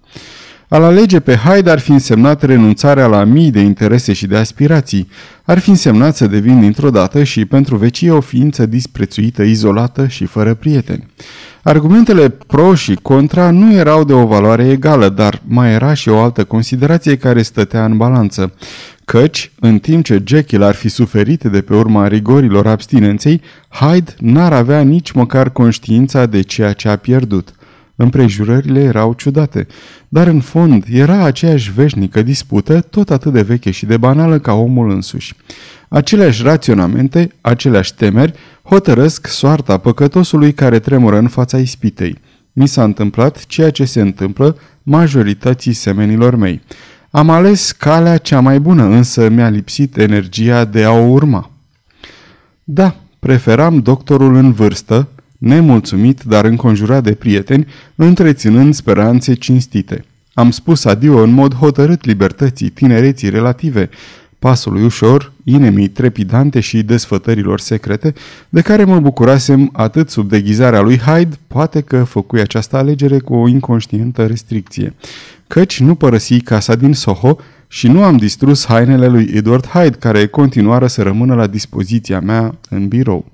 [0.74, 5.08] Al alege pe Hyde ar fi însemnat renunțarea la mii de interese și de aspirații,
[5.44, 10.24] ar fi însemnat să devin dintr-o dată și pentru vecie o ființă disprețuită, izolată și
[10.24, 11.06] fără prieteni.
[11.62, 16.18] Argumentele pro și contra nu erau de o valoare egală, dar mai era și o
[16.18, 18.52] altă considerație care stătea în balanță.
[19.04, 24.52] Căci, în timp ce Jekyll ar fi suferit de pe urma rigorilor abstinenței, Hyde n-ar
[24.52, 27.54] avea nici măcar conștiința de ceea ce a pierdut.
[27.96, 29.66] Împrejurările erau ciudate,
[30.09, 34.52] dar în fond era aceeași veșnică dispută, tot atât de veche și de banală ca
[34.52, 35.35] omul însuși.
[35.88, 42.18] Aceleași raționamente, aceleași temeri, hotărăsc soarta păcătosului care tremură în fața ispitei.
[42.52, 46.61] Mi s-a întâmplat ceea ce se întâmplă majorității semenilor mei.
[47.11, 51.50] Am ales calea cea mai bună, însă mi-a lipsit energia de a o urma.
[52.64, 55.09] Da, preferam doctorul în vârstă,
[55.44, 60.04] nemulțumit, dar înconjurat de prieteni, întreținând speranțe cinstite.
[60.35, 63.90] Am spus adio în mod hotărât libertății, tinereții relative,
[64.38, 68.14] pasului ușor, inemii trepidante și desfătărilor secrete,
[68.48, 73.35] de care mă bucurasem atât sub deghizarea lui Hyde, poate că făcui această alegere cu
[73.35, 74.94] o inconștientă restricție,
[75.46, 77.37] căci nu părăsi casa din Soho
[77.68, 82.54] și nu am distrus hainele lui Edward Hyde, care continuară să rămână la dispoziția mea
[82.68, 83.33] în birou.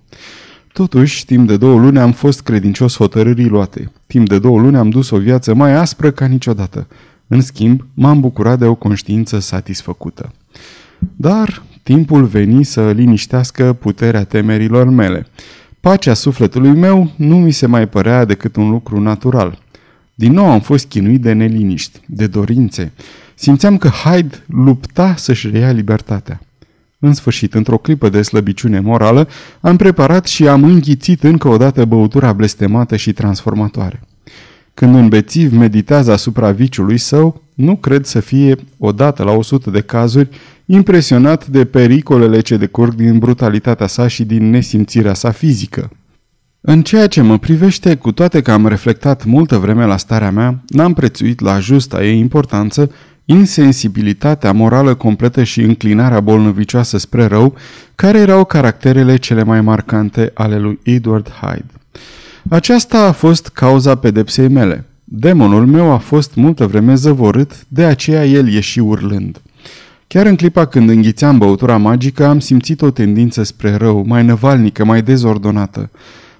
[0.80, 3.92] Totuși, timp de două luni am fost credincios hotărârii luate.
[4.06, 6.86] Timp de două luni am dus o viață mai aspră ca niciodată.
[7.26, 10.32] În schimb, m-am bucurat de o conștiință satisfăcută.
[11.16, 15.26] Dar timpul veni să liniștească puterea temerilor mele.
[15.80, 19.58] Pacea sufletului meu nu mi se mai părea decât un lucru natural.
[20.14, 22.92] Din nou am fost chinuit de neliniști, de dorințe.
[23.34, 26.40] Simțeam că Hyde lupta să-și reia libertatea.
[27.02, 29.28] În sfârșit, într-o clipă de slăbiciune morală,
[29.60, 34.00] am preparat și am înghițit încă o dată băutura blestemată și transformatoare.
[34.74, 39.80] Când un bețiv meditează asupra viciului său, nu cred să fie, odată la 100 de
[39.80, 40.28] cazuri,
[40.64, 45.90] impresionat de pericolele ce decurg din brutalitatea sa și din nesimțirea sa fizică.
[46.60, 50.62] În ceea ce mă privește, cu toate că am reflectat multă vreme la starea mea,
[50.68, 52.90] n-am prețuit la justa ei importanță
[53.30, 57.54] insensibilitatea morală completă și înclinarea bolnăvicioasă spre rău,
[57.94, 61.72] care erau caracterele cele mai marcante ale lui Edward Hyde.
[62.48, 64.84] Aceasta a fost cauza pedepsei mele.
[65.04, 69.40] Demonul meu a fost multă vreme zăvorât, de aceea el ieși urlând.
[70.06, 74.84] Chiar în clipa când înghițeam băutura magică, am simțit o tendință spre rău, mai năvalnică,
[74.84, 75.90] mai dezordonată.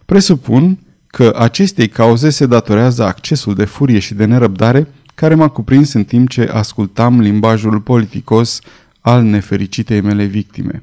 [0.05, 4.87] Presupun că acestei cauze se datorează accesul de furie și de nerăbdare
[5.20, 8.61] care m-a cuprins în timp ce ascultam limbajul politicos
[9.00, 10.83] al nefericitei mele victime.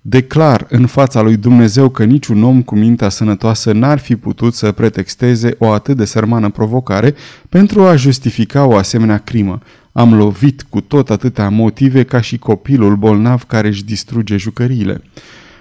[0.00, 4.72] Declar în fața lui Dumnezeu că niciun om cu mintea sănătoasă n-ar fi putut să
[4.72, 7.14] pretexteze o atât de sărmană provocare
[7.48, 9.58] pentru a justifica o asemenea crimă.
[9.92, 15.02] Am lovit cu tot atâtea motive ca și copilul bolnav care își distruge jucăriile.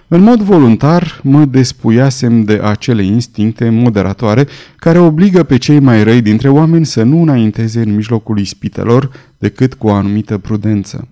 [0.10, 6.22] În mod voluntar mă despuiasem de acele instincte moderatoare care obligă pe cei mai răi
[6.22, 11.08] dintre oameni să nu înainteze în mijlocul ispitelor decât cu o anumită prudență.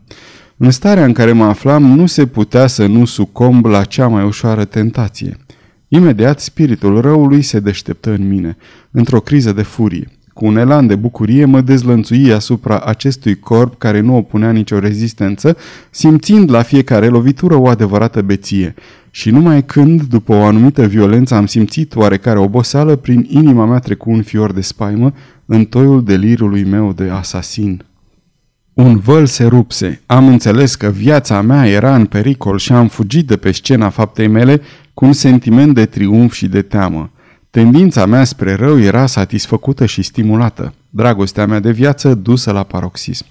[0.57, 4.23] În starea în care mă aflam nu se putea să nu sucomb la cea mai
[4.25, 5.37] ușoară tentație.
[5.87, 8.57] Imediat spiritul răului se deșteptă în mine,
[8.91, 10.09] într-o criză de furie.
[10.35, 15.57] Cu un elan de bucurie mă dezlănțui asupra acestui corp care nu opunea nicio rezistență,
[15.89, 18.73] simțind la fiecare lovitură o adevărată beție.
[19.11, 24.09] Și numai când, după o anumită violență, am simțit oarecare oboseală, prin inima mea trecu
[24.09, 25.13] un fior de spaimă
[25.45, 27.85] în toiul delirului meu de asasin.
[28.73, 30.01] Un văl se rupse.
[30.05, 34.27] Am înțeles că viața mea era în pericol și am fugit de pe scena faptei
[34.27, 34.61] mele
[34.93, 37.09] cu un sentiment de triumf și de teamă.
[37.55, 43.25] Tendința mea spre rău era satisfăcută și stimulată, dragostea mea de viață dusă la paroxism.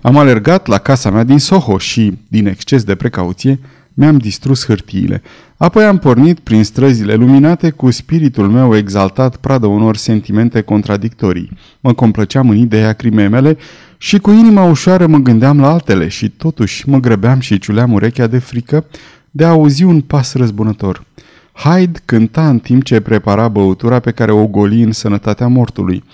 [0.00, 3.58] Am alergat la casa mea din Soho și, din exces de precauție,
[3.94, 5.22] mi-am distrus hârtiile.
[5.56, 11.50] Apoi am pornit prin străzile luminate cu spiritul meu exaltat pradă unor sentimente contradictorii.
[11.80, 13.56] Mă complăceam în ideea crimei mele
[13.98, 18.26] și cu inima ușoară mă gândeam la altele și totuși mă grăbeam și ciuleam urechea
[18.26, 18.84] de frică
[19.30, 21.04] de a auzi un pas răzbunător.
[21.56, 26.04] Hyde cânta în timp ce prepara băutura pe care o goli în sănătatea mortului.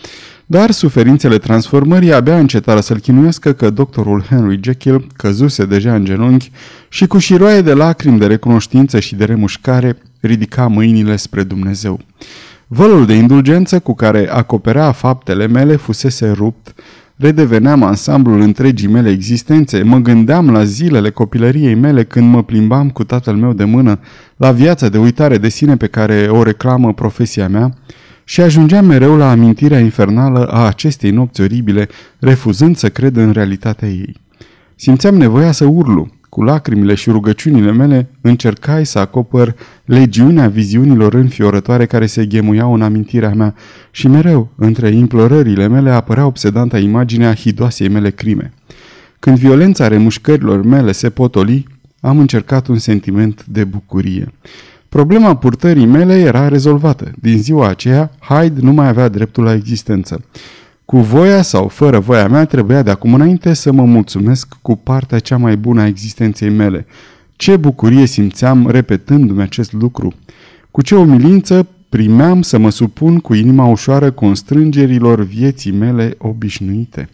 [0.47, 6.51] Dar suferințele transformării abia încetară să-l chinuiască că doctorul Henry Jekyll căzuse deja în genunchi
[6.89, 12.01] și cu șiroaie de lacrimi de recunoștință și de remușcare ridica mâinile spre Dumnezeu.
[12.67, 16.75] Vălul de indulgență cu care acoperea faptele mele fusese rupt,
[17.23, 23.05] redeveneam ansamblul întregii mele existențe, mă gândeam la zilele copilăriei mele când mă plimbam cu
[23.05, 23.99] tatăl meu de mână,
[24.37, 27.75] la viața de uitare de sine pe care o reclamă profesia mea
[28.25, 33.89] și ajungeam mereu la amintirea infernală a acestei nopți oribile, refuzând să cred în realitatea
[33.89, 34.17] ei.
[34.77, 41.87] Simțeam nevoia să urlu, cu lacrimile și rugăciunile mele, încercai să acopăr legiunea viziunilor înfiorătoare
[41.87, 43.55] care se ghemuiau în amintirea mea
[43.91, 48.53] și mereu, între implorările mele, apărea obsedanta imaginea hidoasei mele crime.
[49.19, 51.67] Când violența remușcărilor mele se potoli,
[52.01, 54.33] am încercat un sentiment de bucurie.
[54.89, 57.11] Problema purtării mele era rezolvată.
[57.21, 60.25] Din ziua aceea, Hyde nu mai avea dreptul la existență.
[60.93, 65.19] Cu voia sau fără voia mea trebuia de acum înainte să mă mulțumesc cu partea
[65.19, 66.87] cea mai bună a existenței mele.
[67.37, 70.15] Ce bucurie simțeam repetându-mi acest lucru.
[70.71, 77.09] Cu ce umilință primeam să mă supun cu inima ușoară constrângerilor vieții mele obișnuite.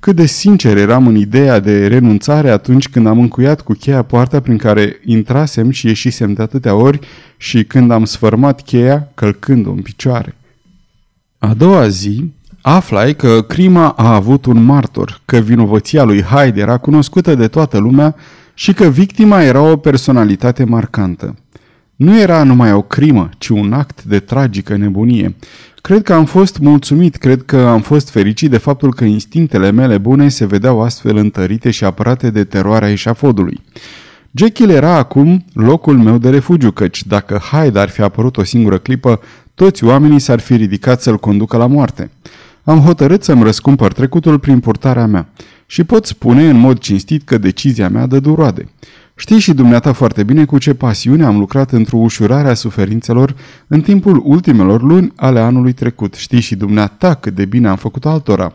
[0.00, 4.40] Cât de sincer eram în ideea de renunțare atunci când am încuiat cu cheia poarta
[4.40, 6.98] prin care intrasem și ieșisem de atâtea ori
[7.36, 10.34] și când am sfărmat cheia călcând-o în picioare.
[11.38, 16.76] A doua zi, Aflai că crima a avut un martor, că vinovăția lui Hyde era
[16.76, 18.14] cunoscută de toată lumea
[18.54, 21.34] și că victima era o personalitate marcantă.
[21.96, 25.34] Nu era numai o crimă, ci un act de tragică nebunie.
[25.80, 29.98] Cred că am fost mulțumit, cred că am fost fericit de faptul că instinctele mele
[29.98, 33.60] bune se vedeau astfel întărite și apărate de teroarea eșafodului.
[34.32, 38.78] Jekyll era acum locul meu de refugiu, căci dacă Hyde ar fi apărut o singură
[38.78, 39.20] clipă,
[39.54, 42.10] toți oamenii s-ar fi ridicat să-l conducă la moarte.
[42.64, 45.28] Am hotărât să-mi răscumpăr trecutul prin purtarea mea
[45.66, 48.68] și pot spune în mod cinstit că decizia mea dă duroade.
[49.14, 53.34] Știți și dumneata foarte bine cu ce pasiune am lucrat într-o ușurare a suferințelor
[53.66, 56.14] în timpul ultimelor luni ale anului trecut.
[56.14, 58.52] Știți și dumneata cât de bine am făcut altora.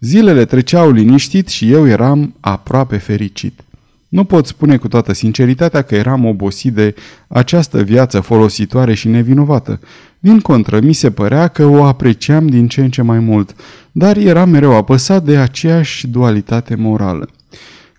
[0.00, 3.63] Zilele treceau liniștit și eu eram aproape fericit.
[4.14, 6.94] Nu pot spune cu toată sinceritatea că eram obosit de
[7.28, 9.80] această viață folositoare și nevinovată.
[10.18, 13.54] Din contră, mi se părea că o apreciam din ce în ce mai mult,
[13.92, 17.28] dar eram mereu apăsat de aceeași dualitate morală.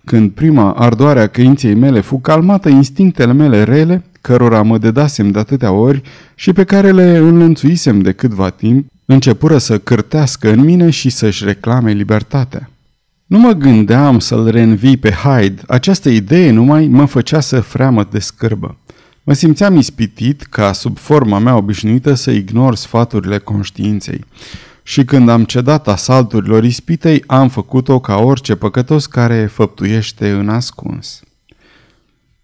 [0.04, 5.38] Când prima ardoare a căinței mele fu calmată, instinctele mele rele, cărora mă dedasem de
[5.38, 6.02] atâtea ori
[6.34, 11.44] și pe care le înlănțuisem de câtva timp, începură să cârtească în mine și să-și
[11.44, 12.70] reclame libertatea.
[13.26, 18.18] Nu mă gândeam să-l reînvii pe Hyde, această idee numai mă făcea să freamă de
[18.18, 18.76] scârbă.
[19.22, 24.24] Mă simțeam ispitit ca sub forma mea obișnuită să ignor sfaturile conștiinței.
[24.82, 31.20] Și când am cedat asalturilor ispitei, am făcut-o ca orice păcătos care făptuiește în ascuns.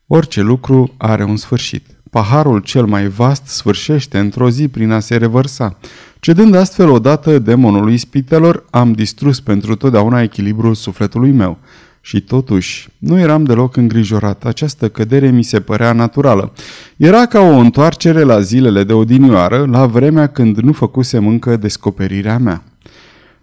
[0.07, 1.87] Orice lucru are un sfârșit.
[2.11, 5.79] Paharul cel mai vast sfârșește într-o zi prin a se revărsa.
[6.25, 11.59] Cedând astfel odată demonului spitelor, am distrus pentru totdeauna echilibrul sufletului meu.
[12.01, 14.45] Și totuși, nu eram deloc îngrijorat.
[14.45, 16.53] Această cădere mi se părea naturală.
[16.97, 22.39] Era ca o întoarcere la zilele de odinioară, la vremea când nu făcusem încă descoperirea
[22.39, 22.63] mea.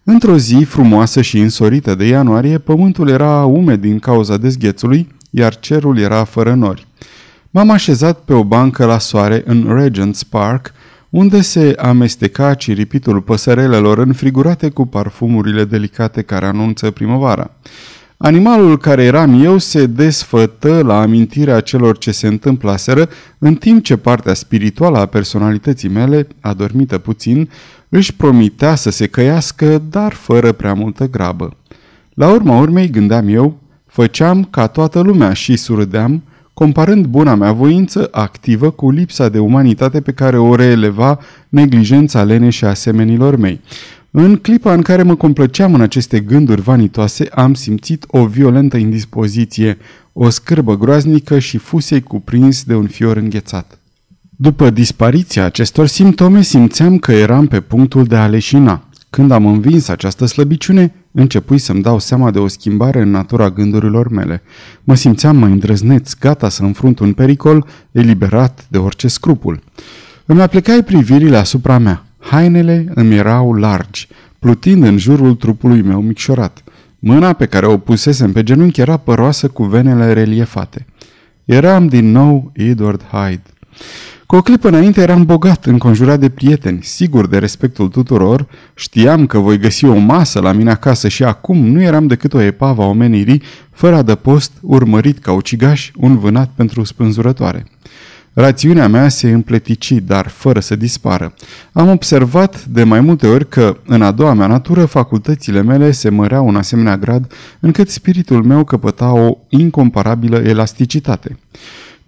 [0.03, 5.97] Într-o zi frumoasă și însorită de ianuarie, pământul era umed din cauza dezghețului, iar cerul
[5.97, 6.87] era fără nori.
[7.49, 10.73] M-am așezat pe o bancă la soare în Regent's Park,
[11.10, 17.52] unde se amesteca ciripitul păsărelelor înfrigurate cu parfumurile delicate care anunță primăvara.
[18.17, 23.98] Animalul care eram eu se desfătă la amintirea celor ce se întâmplaseră, în timp ce
[23.98, 27.50] partea spirituală a personalității mele, adormită puțin,
[27.89, 31.58] își promitea să se căiască, dar fără prea multă grabă.
[32.13, 36.24] La urma urmei, gândeam eu, făceam ca toată lumea și surâdeam,
[36.60, 41.19] comparând buna mea voință activă cu lipsa de umanitate pe care o reeleva
[41.50, 43.62] neglijența lene și asemenilor mei.
[44.12, 49.78] În clipa în care mă complăceam în aceste gânduri vanitoase, am simțit o violentă indispoziție,
[50.13, 53.80] o scârbă groaznică și fusei cuprins de un fior înghețat.
[54.30, 58.84] După dispariția acestor simptome, simțeam că eram pe punctul de a leșina.
[59.10, 64.10] Când am învins această slăbiciune, începui să-mi dau seama de o schimbare în natura gândurilor
[64.10, 64.41] mele.
[64.84, 69.60] Mă simțeam mai îndrăzneț, gata să înfrunt un pericol, eliberat de orice scrupul.
[70.26, 72.04] Îmi aplicai privirile asupra mea.
[72.19, 74.08] Hainele îmi erau largi,
[74.39, 76.63] plutind în jurul trupului meu micșorat.
[77.00, 80.86] Mâna pe care o pusesem pe genunchi era păroasă cu venele reliefate.
[81.45, 83.43] Eram din nou Edward Hyde.
[84.29, 89.39] Cu o clipă înainte eram bogat, înconjurat de prieteni, sigur de respectul tuturor, știam că
[89.39, 92.85] voi găsi o masă la mine acasă și acum nu eram decât o epavă a
[92.85, 97.65] omenirii, fără adăpost, urmărit ca ucigaș, un vânat pentru spânzurătoare.
[98.33, 101.33] Rațiunea mea se împletici, dar fără să dispară.
[101.71, 106.09] Am observat de mai multe ori că, în a doua mea natură, facultățile mele se
[106.09, 111.37] măreau în asemenea grad, încât spiritul meu căpăta o incomparabilă elasticitate.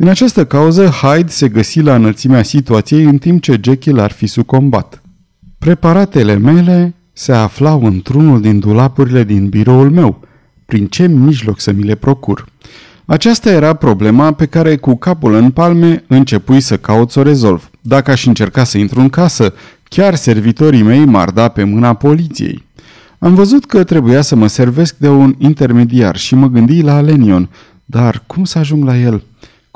[0.01, 4.27] Din această cauză, Hyde se găsi la înălțimea situației în timp ce Jekyll ar fi
[4.27, 5.01] sucombat.
[5.59, 10.19] Preparatele mele se aflau într-unul din dulapurile din biroul meu.
[10.65, 12.45] Prin ce mijloc să mi le procur?
[13.05, 17.69] Aceasta era problema pe care cu capul în palme începui să caut să o rezolv.
[17.81, 22.65] Dacă aș încerca să intru în casă, chiar servitorii mei m-ar da pe mâna poliției.
[23.19, 27.49] Am văzut că trebuia să mă servesc de un intermediar și mă gândi la Lenion,
[27.85, 29.23] dar cum să ajung la el?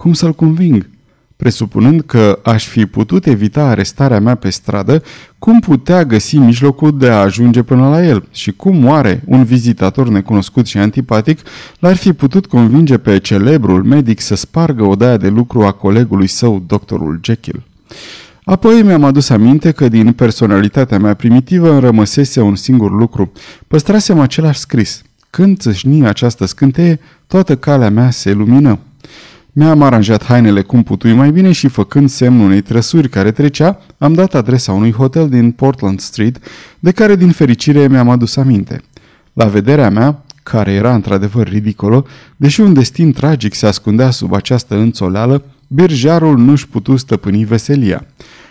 [0.05, 0.89] Cum să-l conving?
[1.35, 5.03] Presupunând că aș fi putut evita arestarea mea pe stradă,
[5.39, 8.27] cum putea găsi mijlocul de a ajunge până la el?
[8.31, 11.39] Și cum oare un vizitator necunoscut și antipatic
[11.79, 16.63] l-ar fi putut convinge pe celebrul medic să spargă odaia de lucru a colegului său,
[16.67, 17.63] doctorul Jekyll?
[18.43, 23.31] Apoi mi-am adus aminte că din personalitatea mea primitivă îmi rămăsese un singur lucru.
[23.67, 25.01] Păstrasem același scris.
[25.29, 28.79] Când țâșni această scânteie, toată calea mea se lumină.
[29.57, 34.13] Mi-am aranjat hainele cum putui mai bine și făcând semnul unei trăsuri care trecea, am
[34.13, 36.39] dat adresa unui hotel din Portland Street,
[36.79, 38.81] de care din fericire mi-am adus aminte.
[39.33, 44.75] La vederea mea, care era într-adevăr ridicolo, deși un destin tragic se ascundea sub această
[44.75, 48.05] înțoleală, birjarul nu-și putu stăpâni veselia.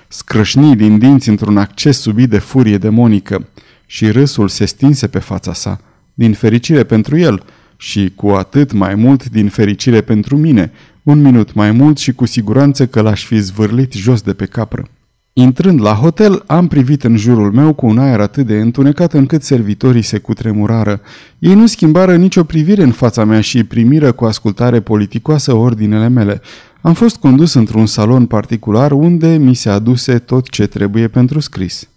[0.09, 3.47] Scrâșni din dinți într-un acces subit de furie demonică
[3.87, 5.81] și râsul se stinse pe fața sa,
[6.15, 7.43] din fericire pentru el
[7.77, 10.73] și cu atât mai mult din fericire pentru mine,
[11.05, 14.89] un minut mai mult și cu siguranță că l-aș fi zvârlit jos de pe capră.
[15.33, 19.43] Intrând la hotel, am privit în jurul meu cu un aer atât de întunecat încât
[19.43, 21.01] servitorii se cutremurară.
[21.39, 26.41] Ei nu schimbară nicio privire în fața mea și primiră cu ascultare politicoasă ordinele mele.
[26.81, 31.89] Am fost condus într-un salon particular unde mi se aduse tot ce trebuie pentru scris.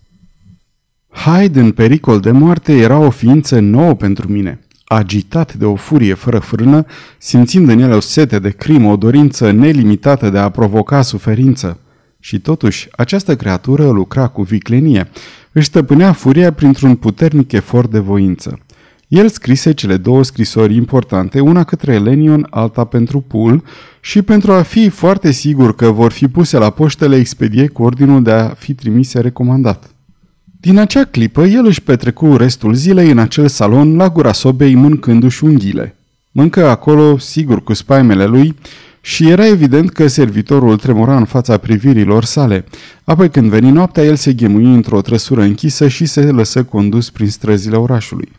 [1.09, 4.59] Hyde în pericol de moarte era o ființă nouă pentru mine.
[4.89, 6.85] Agitat de o furie fără frână,
[7.17, 11.79] simțind în el o sete de crimă, o dorință nelimitată de a provoca suferință.
[12.19, 15.09] Și totuși, această creatură lucra cu viclenie.
[15.51, 18.59] Își stăpânea furia printr-un puternic efort de voință.
[19.07, 23.63] El scrise cele două scrisori importante, una către Lenion, alta pentru Pool,
[24.01, 27.83] și pentru a fi foarte sigur că vor fi puse la poștă, le expedie cu
[27.83, 29.96] ordinul de a fi trimise recomandat.
[30.59, 35.43] Din acea clipă, el își petrecu restul zilei în acel salon la gura sobei mâncându-și
[35.43, 35.95] unghiile.
[36.31, 38.55] Mâncă acolo, sigur cu spaimele lui,
[39.01, 42.65] și era evident că servitorul tremura în fața privirilor sale.
[43.03, 47.29] Apoi când veni noaptea, el se ghemui într-o trăsură închisă și se lăsă condus prin
[47.29, 48.31] străzile orașului.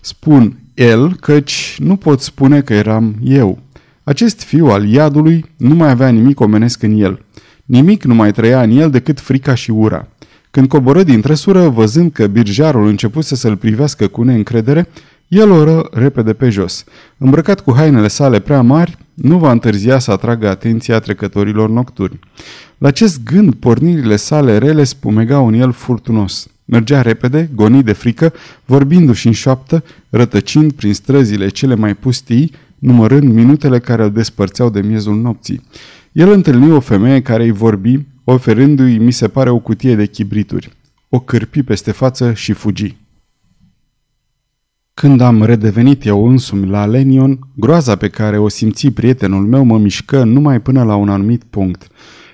[0.00, 3.58] Spun el, căci nu pot spune că eram eu.
[4.02, 7.24] Acest fiu al iadului nu mai avea nimic omenesc în el.
[7.64, 10.08] Nimic nu mai trăia în el decât frica și ura.
[10.54, 14.88] Când coboră din trăsură, văzând că birjarul începuse să-l privească cu neîncredere,
[15.28, 16.84] el o ră repede pe jos.
[17.18, 22.18] Îmbrăcat cu hainele sale prea mari, nu va întârzia să atragă atenția trecătorilor nocturni.
[22.78, 26.46] La acest gând, pornirile sale rele spumegau în el furtunos.
[26.64, 28.32] Mergea repede, gonit de frică,
[28.64, 34.80] vorbindu-și în șoaptă, rătăcind prin străzile cele mai pustii, numărând minutele care îl despărțeau de
[34.80, 35.62] miezul nopții.
[36.12, 40.72] El întâlni o femeie care îi vorbi, oferându-i, mi se pare, o cutie de chibrituri.
[41.08, 42.96] O cârpi peste față și fugi.
[44.94, 49.78] Când am redevenit eu însumi la Lenion, groaza pe care o simți prietenul meu mă
[49.78, 51.86] mișcă numai până la un anumit punct.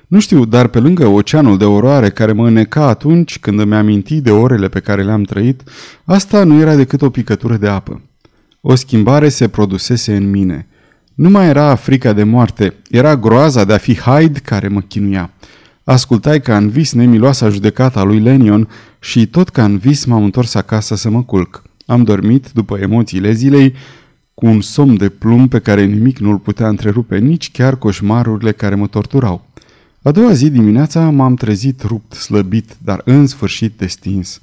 [0.06, 4.20] Nu știu, dar pe lângă oceanul de oroare care mă îneca atunci când îmi aminti
[4.20, 5.62] de orele pe care le-am trăit,
[6.04, 8.02] asta nu era decât o picătură de apă.
[8.60, 10.68] O schimbare se produsese în mine.
[11.14, 15.30] Nu mai era frica de moarte, era groaza de a fi Hyde care mă chinuia.
[15.90, 18.68] Ascultai ca în vis nemiloasa judecata lui Lenion
[19.00, 21.62] și tot ca în vis m-am întors acasă să mă culc.
[21.86, 23.74] Am dormit, după emoțiile zilei,
[24.34, 28.74] cu un somn de plumb pe care nimic nu-l putea întrerupe, nici chiar coșmarurile care
[28.74, 29.46] mă torturau.
[30.02, 34.40] A doua zi dimineața m-am trezit rupt, slăbit, dar în sfârșit destins.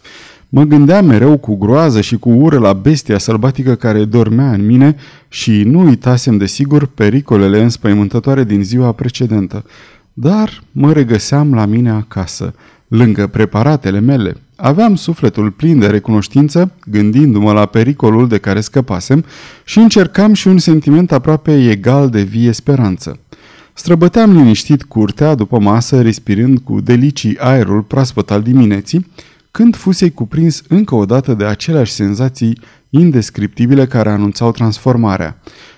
[0.49, 4.95] Mă gândeam mereu cu groază și cu ură la bestia sălbatică care dormea în mine
[5.27, 9.65] și nu uitasem de sigur pericolele înspăimântătoare din ziua precedentă.
[10.19, 12.53] Dar mă regăseam la mine acasă,
[12.87, 14.35] lângă preparatele mele.
[14.55, 19.25] Aveam sufletul plin de recunoștință, gândindu-mă la pericolul de care scăpasem
[19.63, 23.19] și încercam și un sentiment aproape egal de vie speranță.
[23.73, 29.11] Străbăteam liniștit curtea după masă, respirând cu delicii aerul proaspăt al dimineții,
[29.51, 32.59] când fusei cuprins încă o dată de aceleași senzații
[32.89, 35.37] indescriptibile care anunțau transformarea.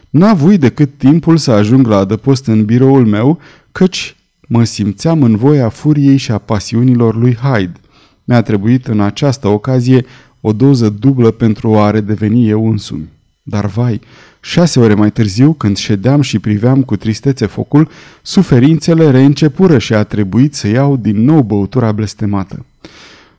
[0.10, 3.40] N-a avut decât timpul să ajung la adăpost în biroul meu,
[3.72, 4.14] căci
[4.52, 7.80] mă simțeam în voia furiei și a pasiunilor lui Hyde.
[8.24, 10.06] Mi-a trebuit în această ocazie
[10.42, 13.10] o doză dublă pentru a redeveni eu însumi.
[13.44, 14.02] Dar vai,
[14.42, 17.90] șase ore mai târziu, când ședeam și priveam cu tristețe focul,
[18.22, 22.66] suferințele reîncepură și a trebuit să iau din nou băutura blestemată.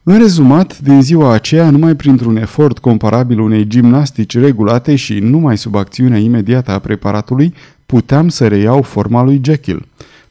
[0.03, 5.75] În rezumat, din ziua aceea, numai printr-un efort comparabil unei gimnastici regulate și numai sub
[5.75, 7.55] acțiunea imediată a preparatului,
[7.87, 9.87] puteam să reiau forma lui Jekyll.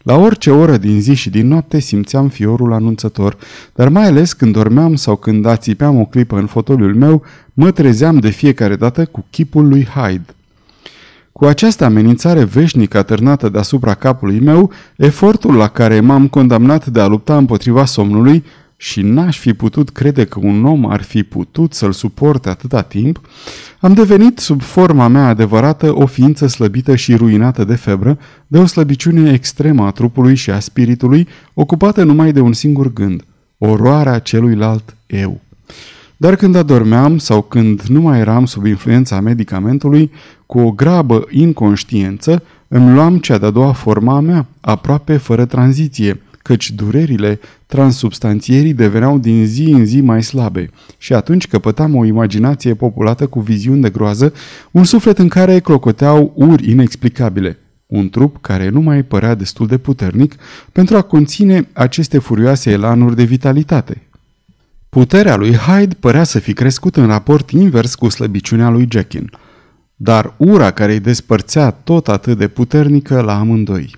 [0.10, 3.38] La orice oră din zi și din noapte simțeam fiorul anunțător,
[3.76, 8.18] dar mai ales când dormeam sau când ațipeam o clipă în fotoliul meu, mă trezeam
[8.18, 10.26] de fiecare dată cu chipul lui Hyde.
[11.32, 17.08] Cu această amenințare veșnică atârnată deasupra capului meu, efortul la care m-am condamnat de a
[17.08, 18.44] lupta împotriva somnului
[18.82, 23.22] și n-aș fi putut crede că un om ar fi putut să-l suporte atâta timp,
[23.80, 28.18] am devenit sub forma mea adevărată o ființă slăbită și ruinată de febră,
[28.48, 33.24] de o slăbiciune extremă a trupului și a spiritului, ocupată numai de un singur gând,
[33.58, 35.42] oroarea celuilalt eu.
[36.18, 40.12] Dar când adormeam sau când nu mai eram sub influența medicamentului,
[40.46, 46.22] cu o grabă inconștiență, îmi luam cea de-a doua forma a mea, aproape fără tranziție,
[46.50, 52.74] căci durerile transubstanțierii deveneau din zi în zi mai slabe și atunci căpătam o imaginație
[52.74, 54.34] populată cu viziuni de groază,
[54.72, 59.78] un suflet în care clocoteau uri inexplicabile, un trup care nu mai părea destul de
[59.78, 60.36] puternic
[60.72, 64.08] pentru a conține aceste furioase elanuri de vitalitate.
[64.90, 69.32] Puterea lui Hyde părea să fi crescut în raport invers cu slăbiciunea lui Jackin,
[69.96, 73.98] dar ura care îi despărțea tot atât de puternică la amândoi.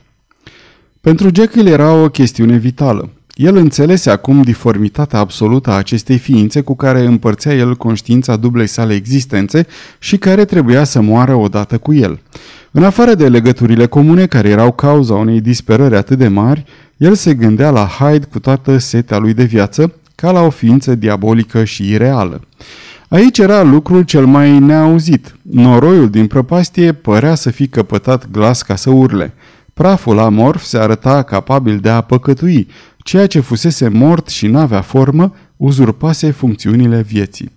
[1.02, 3.10] Pentru Jekyll era o chestiune vitală.
[3.34, 8.94] El înțelese acum diformitatea absolută a acestei ființe cu care împărțea el conștiința dublei sale
[8.94, 9.68] existențe
[10.00, 12.20] și care trebuia să moară odată cu el.
[12.72, 16.66] În afară de legăturile comune care erau cauza unei disperări atât de mari,
[16.98, 20.96] el se gândea la Hyde cu toată setea lui de viață, ca la o ființă
[20.96, 22.42] diabolică și ireală.
[23.08, 25.36] Aici era lucrul cel mai neauzit.
[25.42, 29.34] Noroiul din prăpastie părea să fi căpătat glas ca să urle.
[29.74, 32.68] Praful amorf se arăta capabil de a păcătui,
[32.98, 37.52] ceea ce fusese mort și n-avea formă, uzurpase funcțiunile vieții.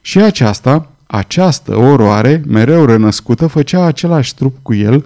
[0.00, 5.04] Și aceasta, această oroare, mereu renăscută, făcea același trup cu el,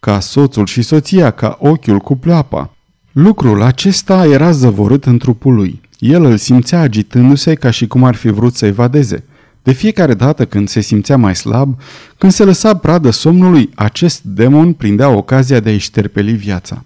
[0.00, 2.76] ca soțul și soția, ca ochiul cu pleapa.
[3.12, 5.80] Lucrul acesta era zăvorât în trupul lui.
[5.98, 9.24] El îl simțea agitându-se ca și cum ar fi vrut să evadeze.
[9.62, 11.78] De fiecare dată când se simțea mai slab,
[12.18, 16.84] când se lăsa pradă somnului, acest demon prindea ocazia de a-i șterpeli viața.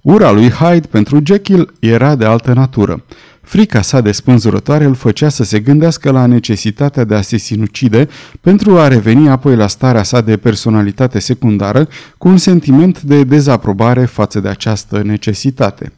[0.00, 3.04] Ura lui Hyde pentru Jekyll era de altă natură.
[3.40, 8.08] Frica sa de spânzurătoare îl făcea să se gândească la necesitatea de a se sinucide
[8.40, 11.88] pentru a reveni apoi la starea sa de personalitate secundară
[12.18, 15.92] cu un sentiment de dezaprobare față de această necesitate.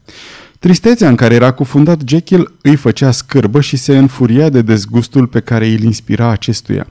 [0.63, 5.41] Tristețea în care era cufundat Jekyll îi făcea scârbă și se înfuria de dezgustul pe
[5.41, 6.87] care îl inspira acestuia.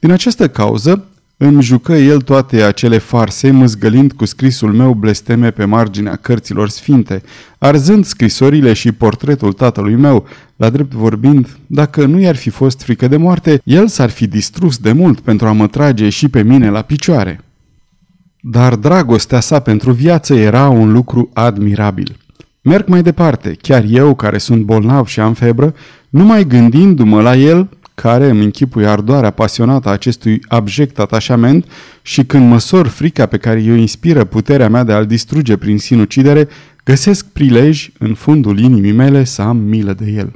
[0.00, 1.04] Din această cauză,
[1.36, 7.22] îmi jucă el toate acele farse, măzgălind cu scrisul meu blesteme pe marginea cărților sfinte,
[7.58, 10.26] arzând scrisorile și portretul tatălui meu.
[10.56, 14.78] La drept vorbind, dacă nu i-ar fi fost frică de moarte, el s-ar fi distrus
[14.78, 17.40] de mult pentru a mă trage și pe mine la picioare.
[18.40, 22.16] Dar dragostea sa pentru viață era un lucru admirabil.
[22.64, 25.74] Merg mai departe, chiar eu care sunt bolnav și am febră,
[26.08, 31.66] numai gândindu-mă la el, care îmi închipuie ardoarea pasionată a acestui abject atașament
[32.02, 36.48] și când măsor frica pe care o inspiră puterea mea de a-l distruge prin sinucidere,
[36.84, 40.32] găsesc prilej în fundul inimii mele să am milă de el.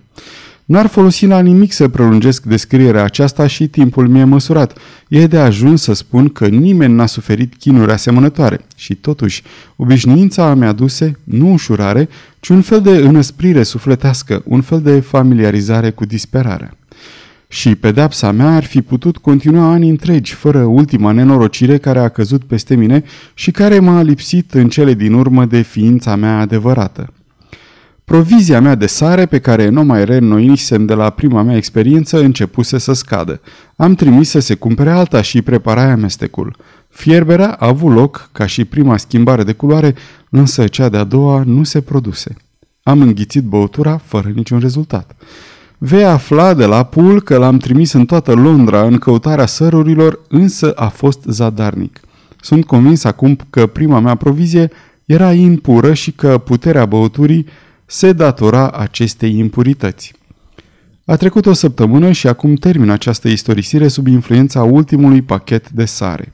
[0.67, 4.79] N-ar folosi la nimic să prelungesc descrierea aceasta și timpul mi-e măsurat.
[5.09, 9.43] E de ajuns să spun că nimeni n-a suferit chinuri asemănătoare și totuși
[9.77, 12.09] obișnuința mi-a aduse, nu ușurare,
[12.41, 16.77] ci un fel de înăsprire sufletească, un fel de familiarizare cu disperarea.
[17.49, 22.45] Și pedepsa mea ar fi putut continua ani întregi, fără ultima nenorocire care a căzut
[22.45, 23.05] peste mine
[23.35, 27.13] și care m-a lipsit în cele din urmă de ființa mea adevărată.
[28.11, 32.79] Provizia mea de sare, pe care nu mai reînnoisem de la prima mea experiență, începuse
[32.79, 33.41] să scadă.
[33.77, 36.57] Am trimis să se cumpere alta și preparai amestecul.
[36.89, 39.95] Fierberea a avut loc ca și prima schimbare de culoare,
[40.31, 42.37] însă cea de-a doua nu se produse.
[42.83, 45.17] Am înghițit băutura fără niciun rezultat.
[45.79, 50.73] Vei afla de la Pul că l-am trimis în toată Londra în căutarea sărurilor, însă
[50.73, 52.01] a fost zadarnic.
[52.41, 54.71] Sunt convins acum că prima mea provizie
[55.05, 57.47] era impură și că puterea băuturii
[57.87, 60.13] se datora acestei impurități.
[61.05, 66.33] A trecut o săptămână și acum termin această istorisire sub influența ultimului pachet de sare.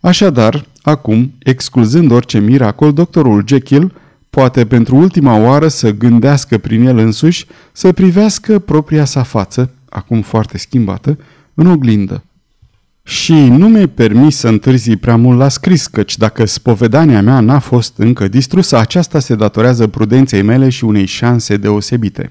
[0.00, 3.92] Așadar, acum, excluzând orice miracol, doctorul Jekyll
[4.30, 10.22] poate pentru ultima oară să gândească prin el însuși, să privească propria sa față, acum
[10.22, 11.18] foarte schimbată,
[11.54, 12.22] în oglindă.
[13.08, 17.58] Și nu mi-e permis să întârzi prea mult la scris, căci dacă spovedania mea n-a
[17.58, 22.30] fost încă distrusă, aceasta se datorează prudenței mele și unei șanse deosebite.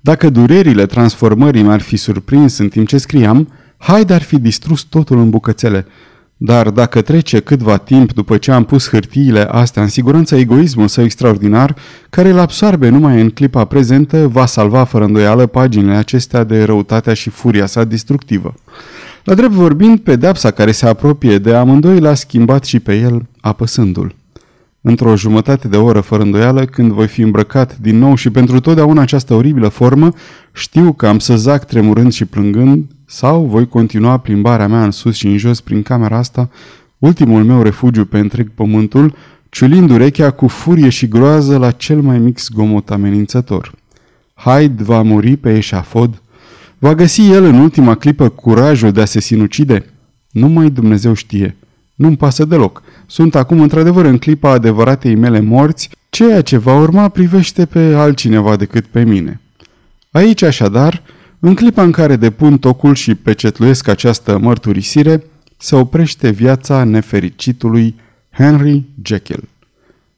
[0.00, 5.18] Dacă durerile transformării m-ar fi surprins în timp ce scriam, haide ar fi distrus totul
[5.18, 5.86] în bucățele.
[6.36, 11.04] Dar dacă trece câtva timp după ce am pus hârtiile astea în siguranță, egoismul său
[11.04, 11.76] extraordinar,
[12.10, 17.14] care îl absorbe numai în clipa prezentă, va salva fără îndoială paginile acestea de răutatea
[17.14, 18.54] și furia sa destructivă.
[19.26, 24.14] La drept vorbind, pedepsa care se apropie de amândoi l-a schimbat și pe el, apăsându-l.
[24.80, 29.02] Într-o jumătate de oră fără îndoială, când voi fi îmbrăcat din nou și pentru totdeauna
[29.02, 30.12] această oribilă formă,
[30.52, 35.14] știu că am să zac tremurând și plângând, sau voi continua plimbarea mea în sus
[35.14, 36.50] și în jos prin camera asta,
[36.98, 39.14] ultimul meu refugiu pe întreg pământul,
[39.48, 43.72] ciulind urechea cu furie și groază la cel mai mic zgomot amenințător.
[44.34, 46.20] Haid va muri pe eșafod
[46.78, 49.92] Va găsi el în ultima clipă curajul de a se sinucide?
[50.30, 51.56] Numai Dumnezeu știe.
[51.94, 52.82] Nu-mi pasă deloc.
[53.06, 58.56] Sunt acum într-adevăr în clipa adevăratei mele morți, ceea ce va urma privește pe altcineva
[58.56, 59.40] decât pe mine.
[60.10, 61.02] Aici, așadar,
[61.38, 65.24] în clipa în care depun tocul și pecetluiesc această mărturisire,
[65.56, 67.94] se oprește viața nefericitului
[68.30, 69.48] Henry Jekyll.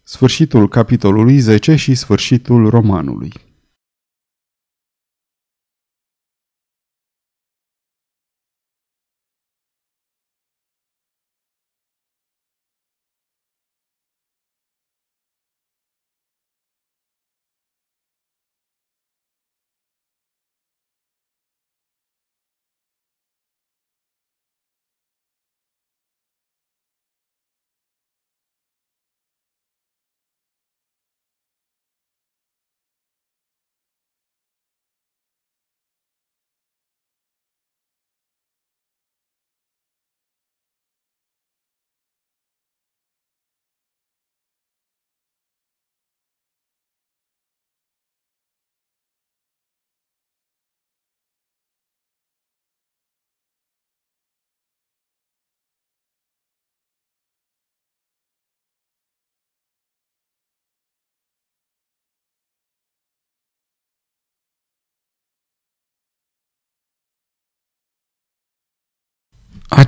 [0.03, 3.33] Sfârșitul capitolului 10 și sfârșitul romanului.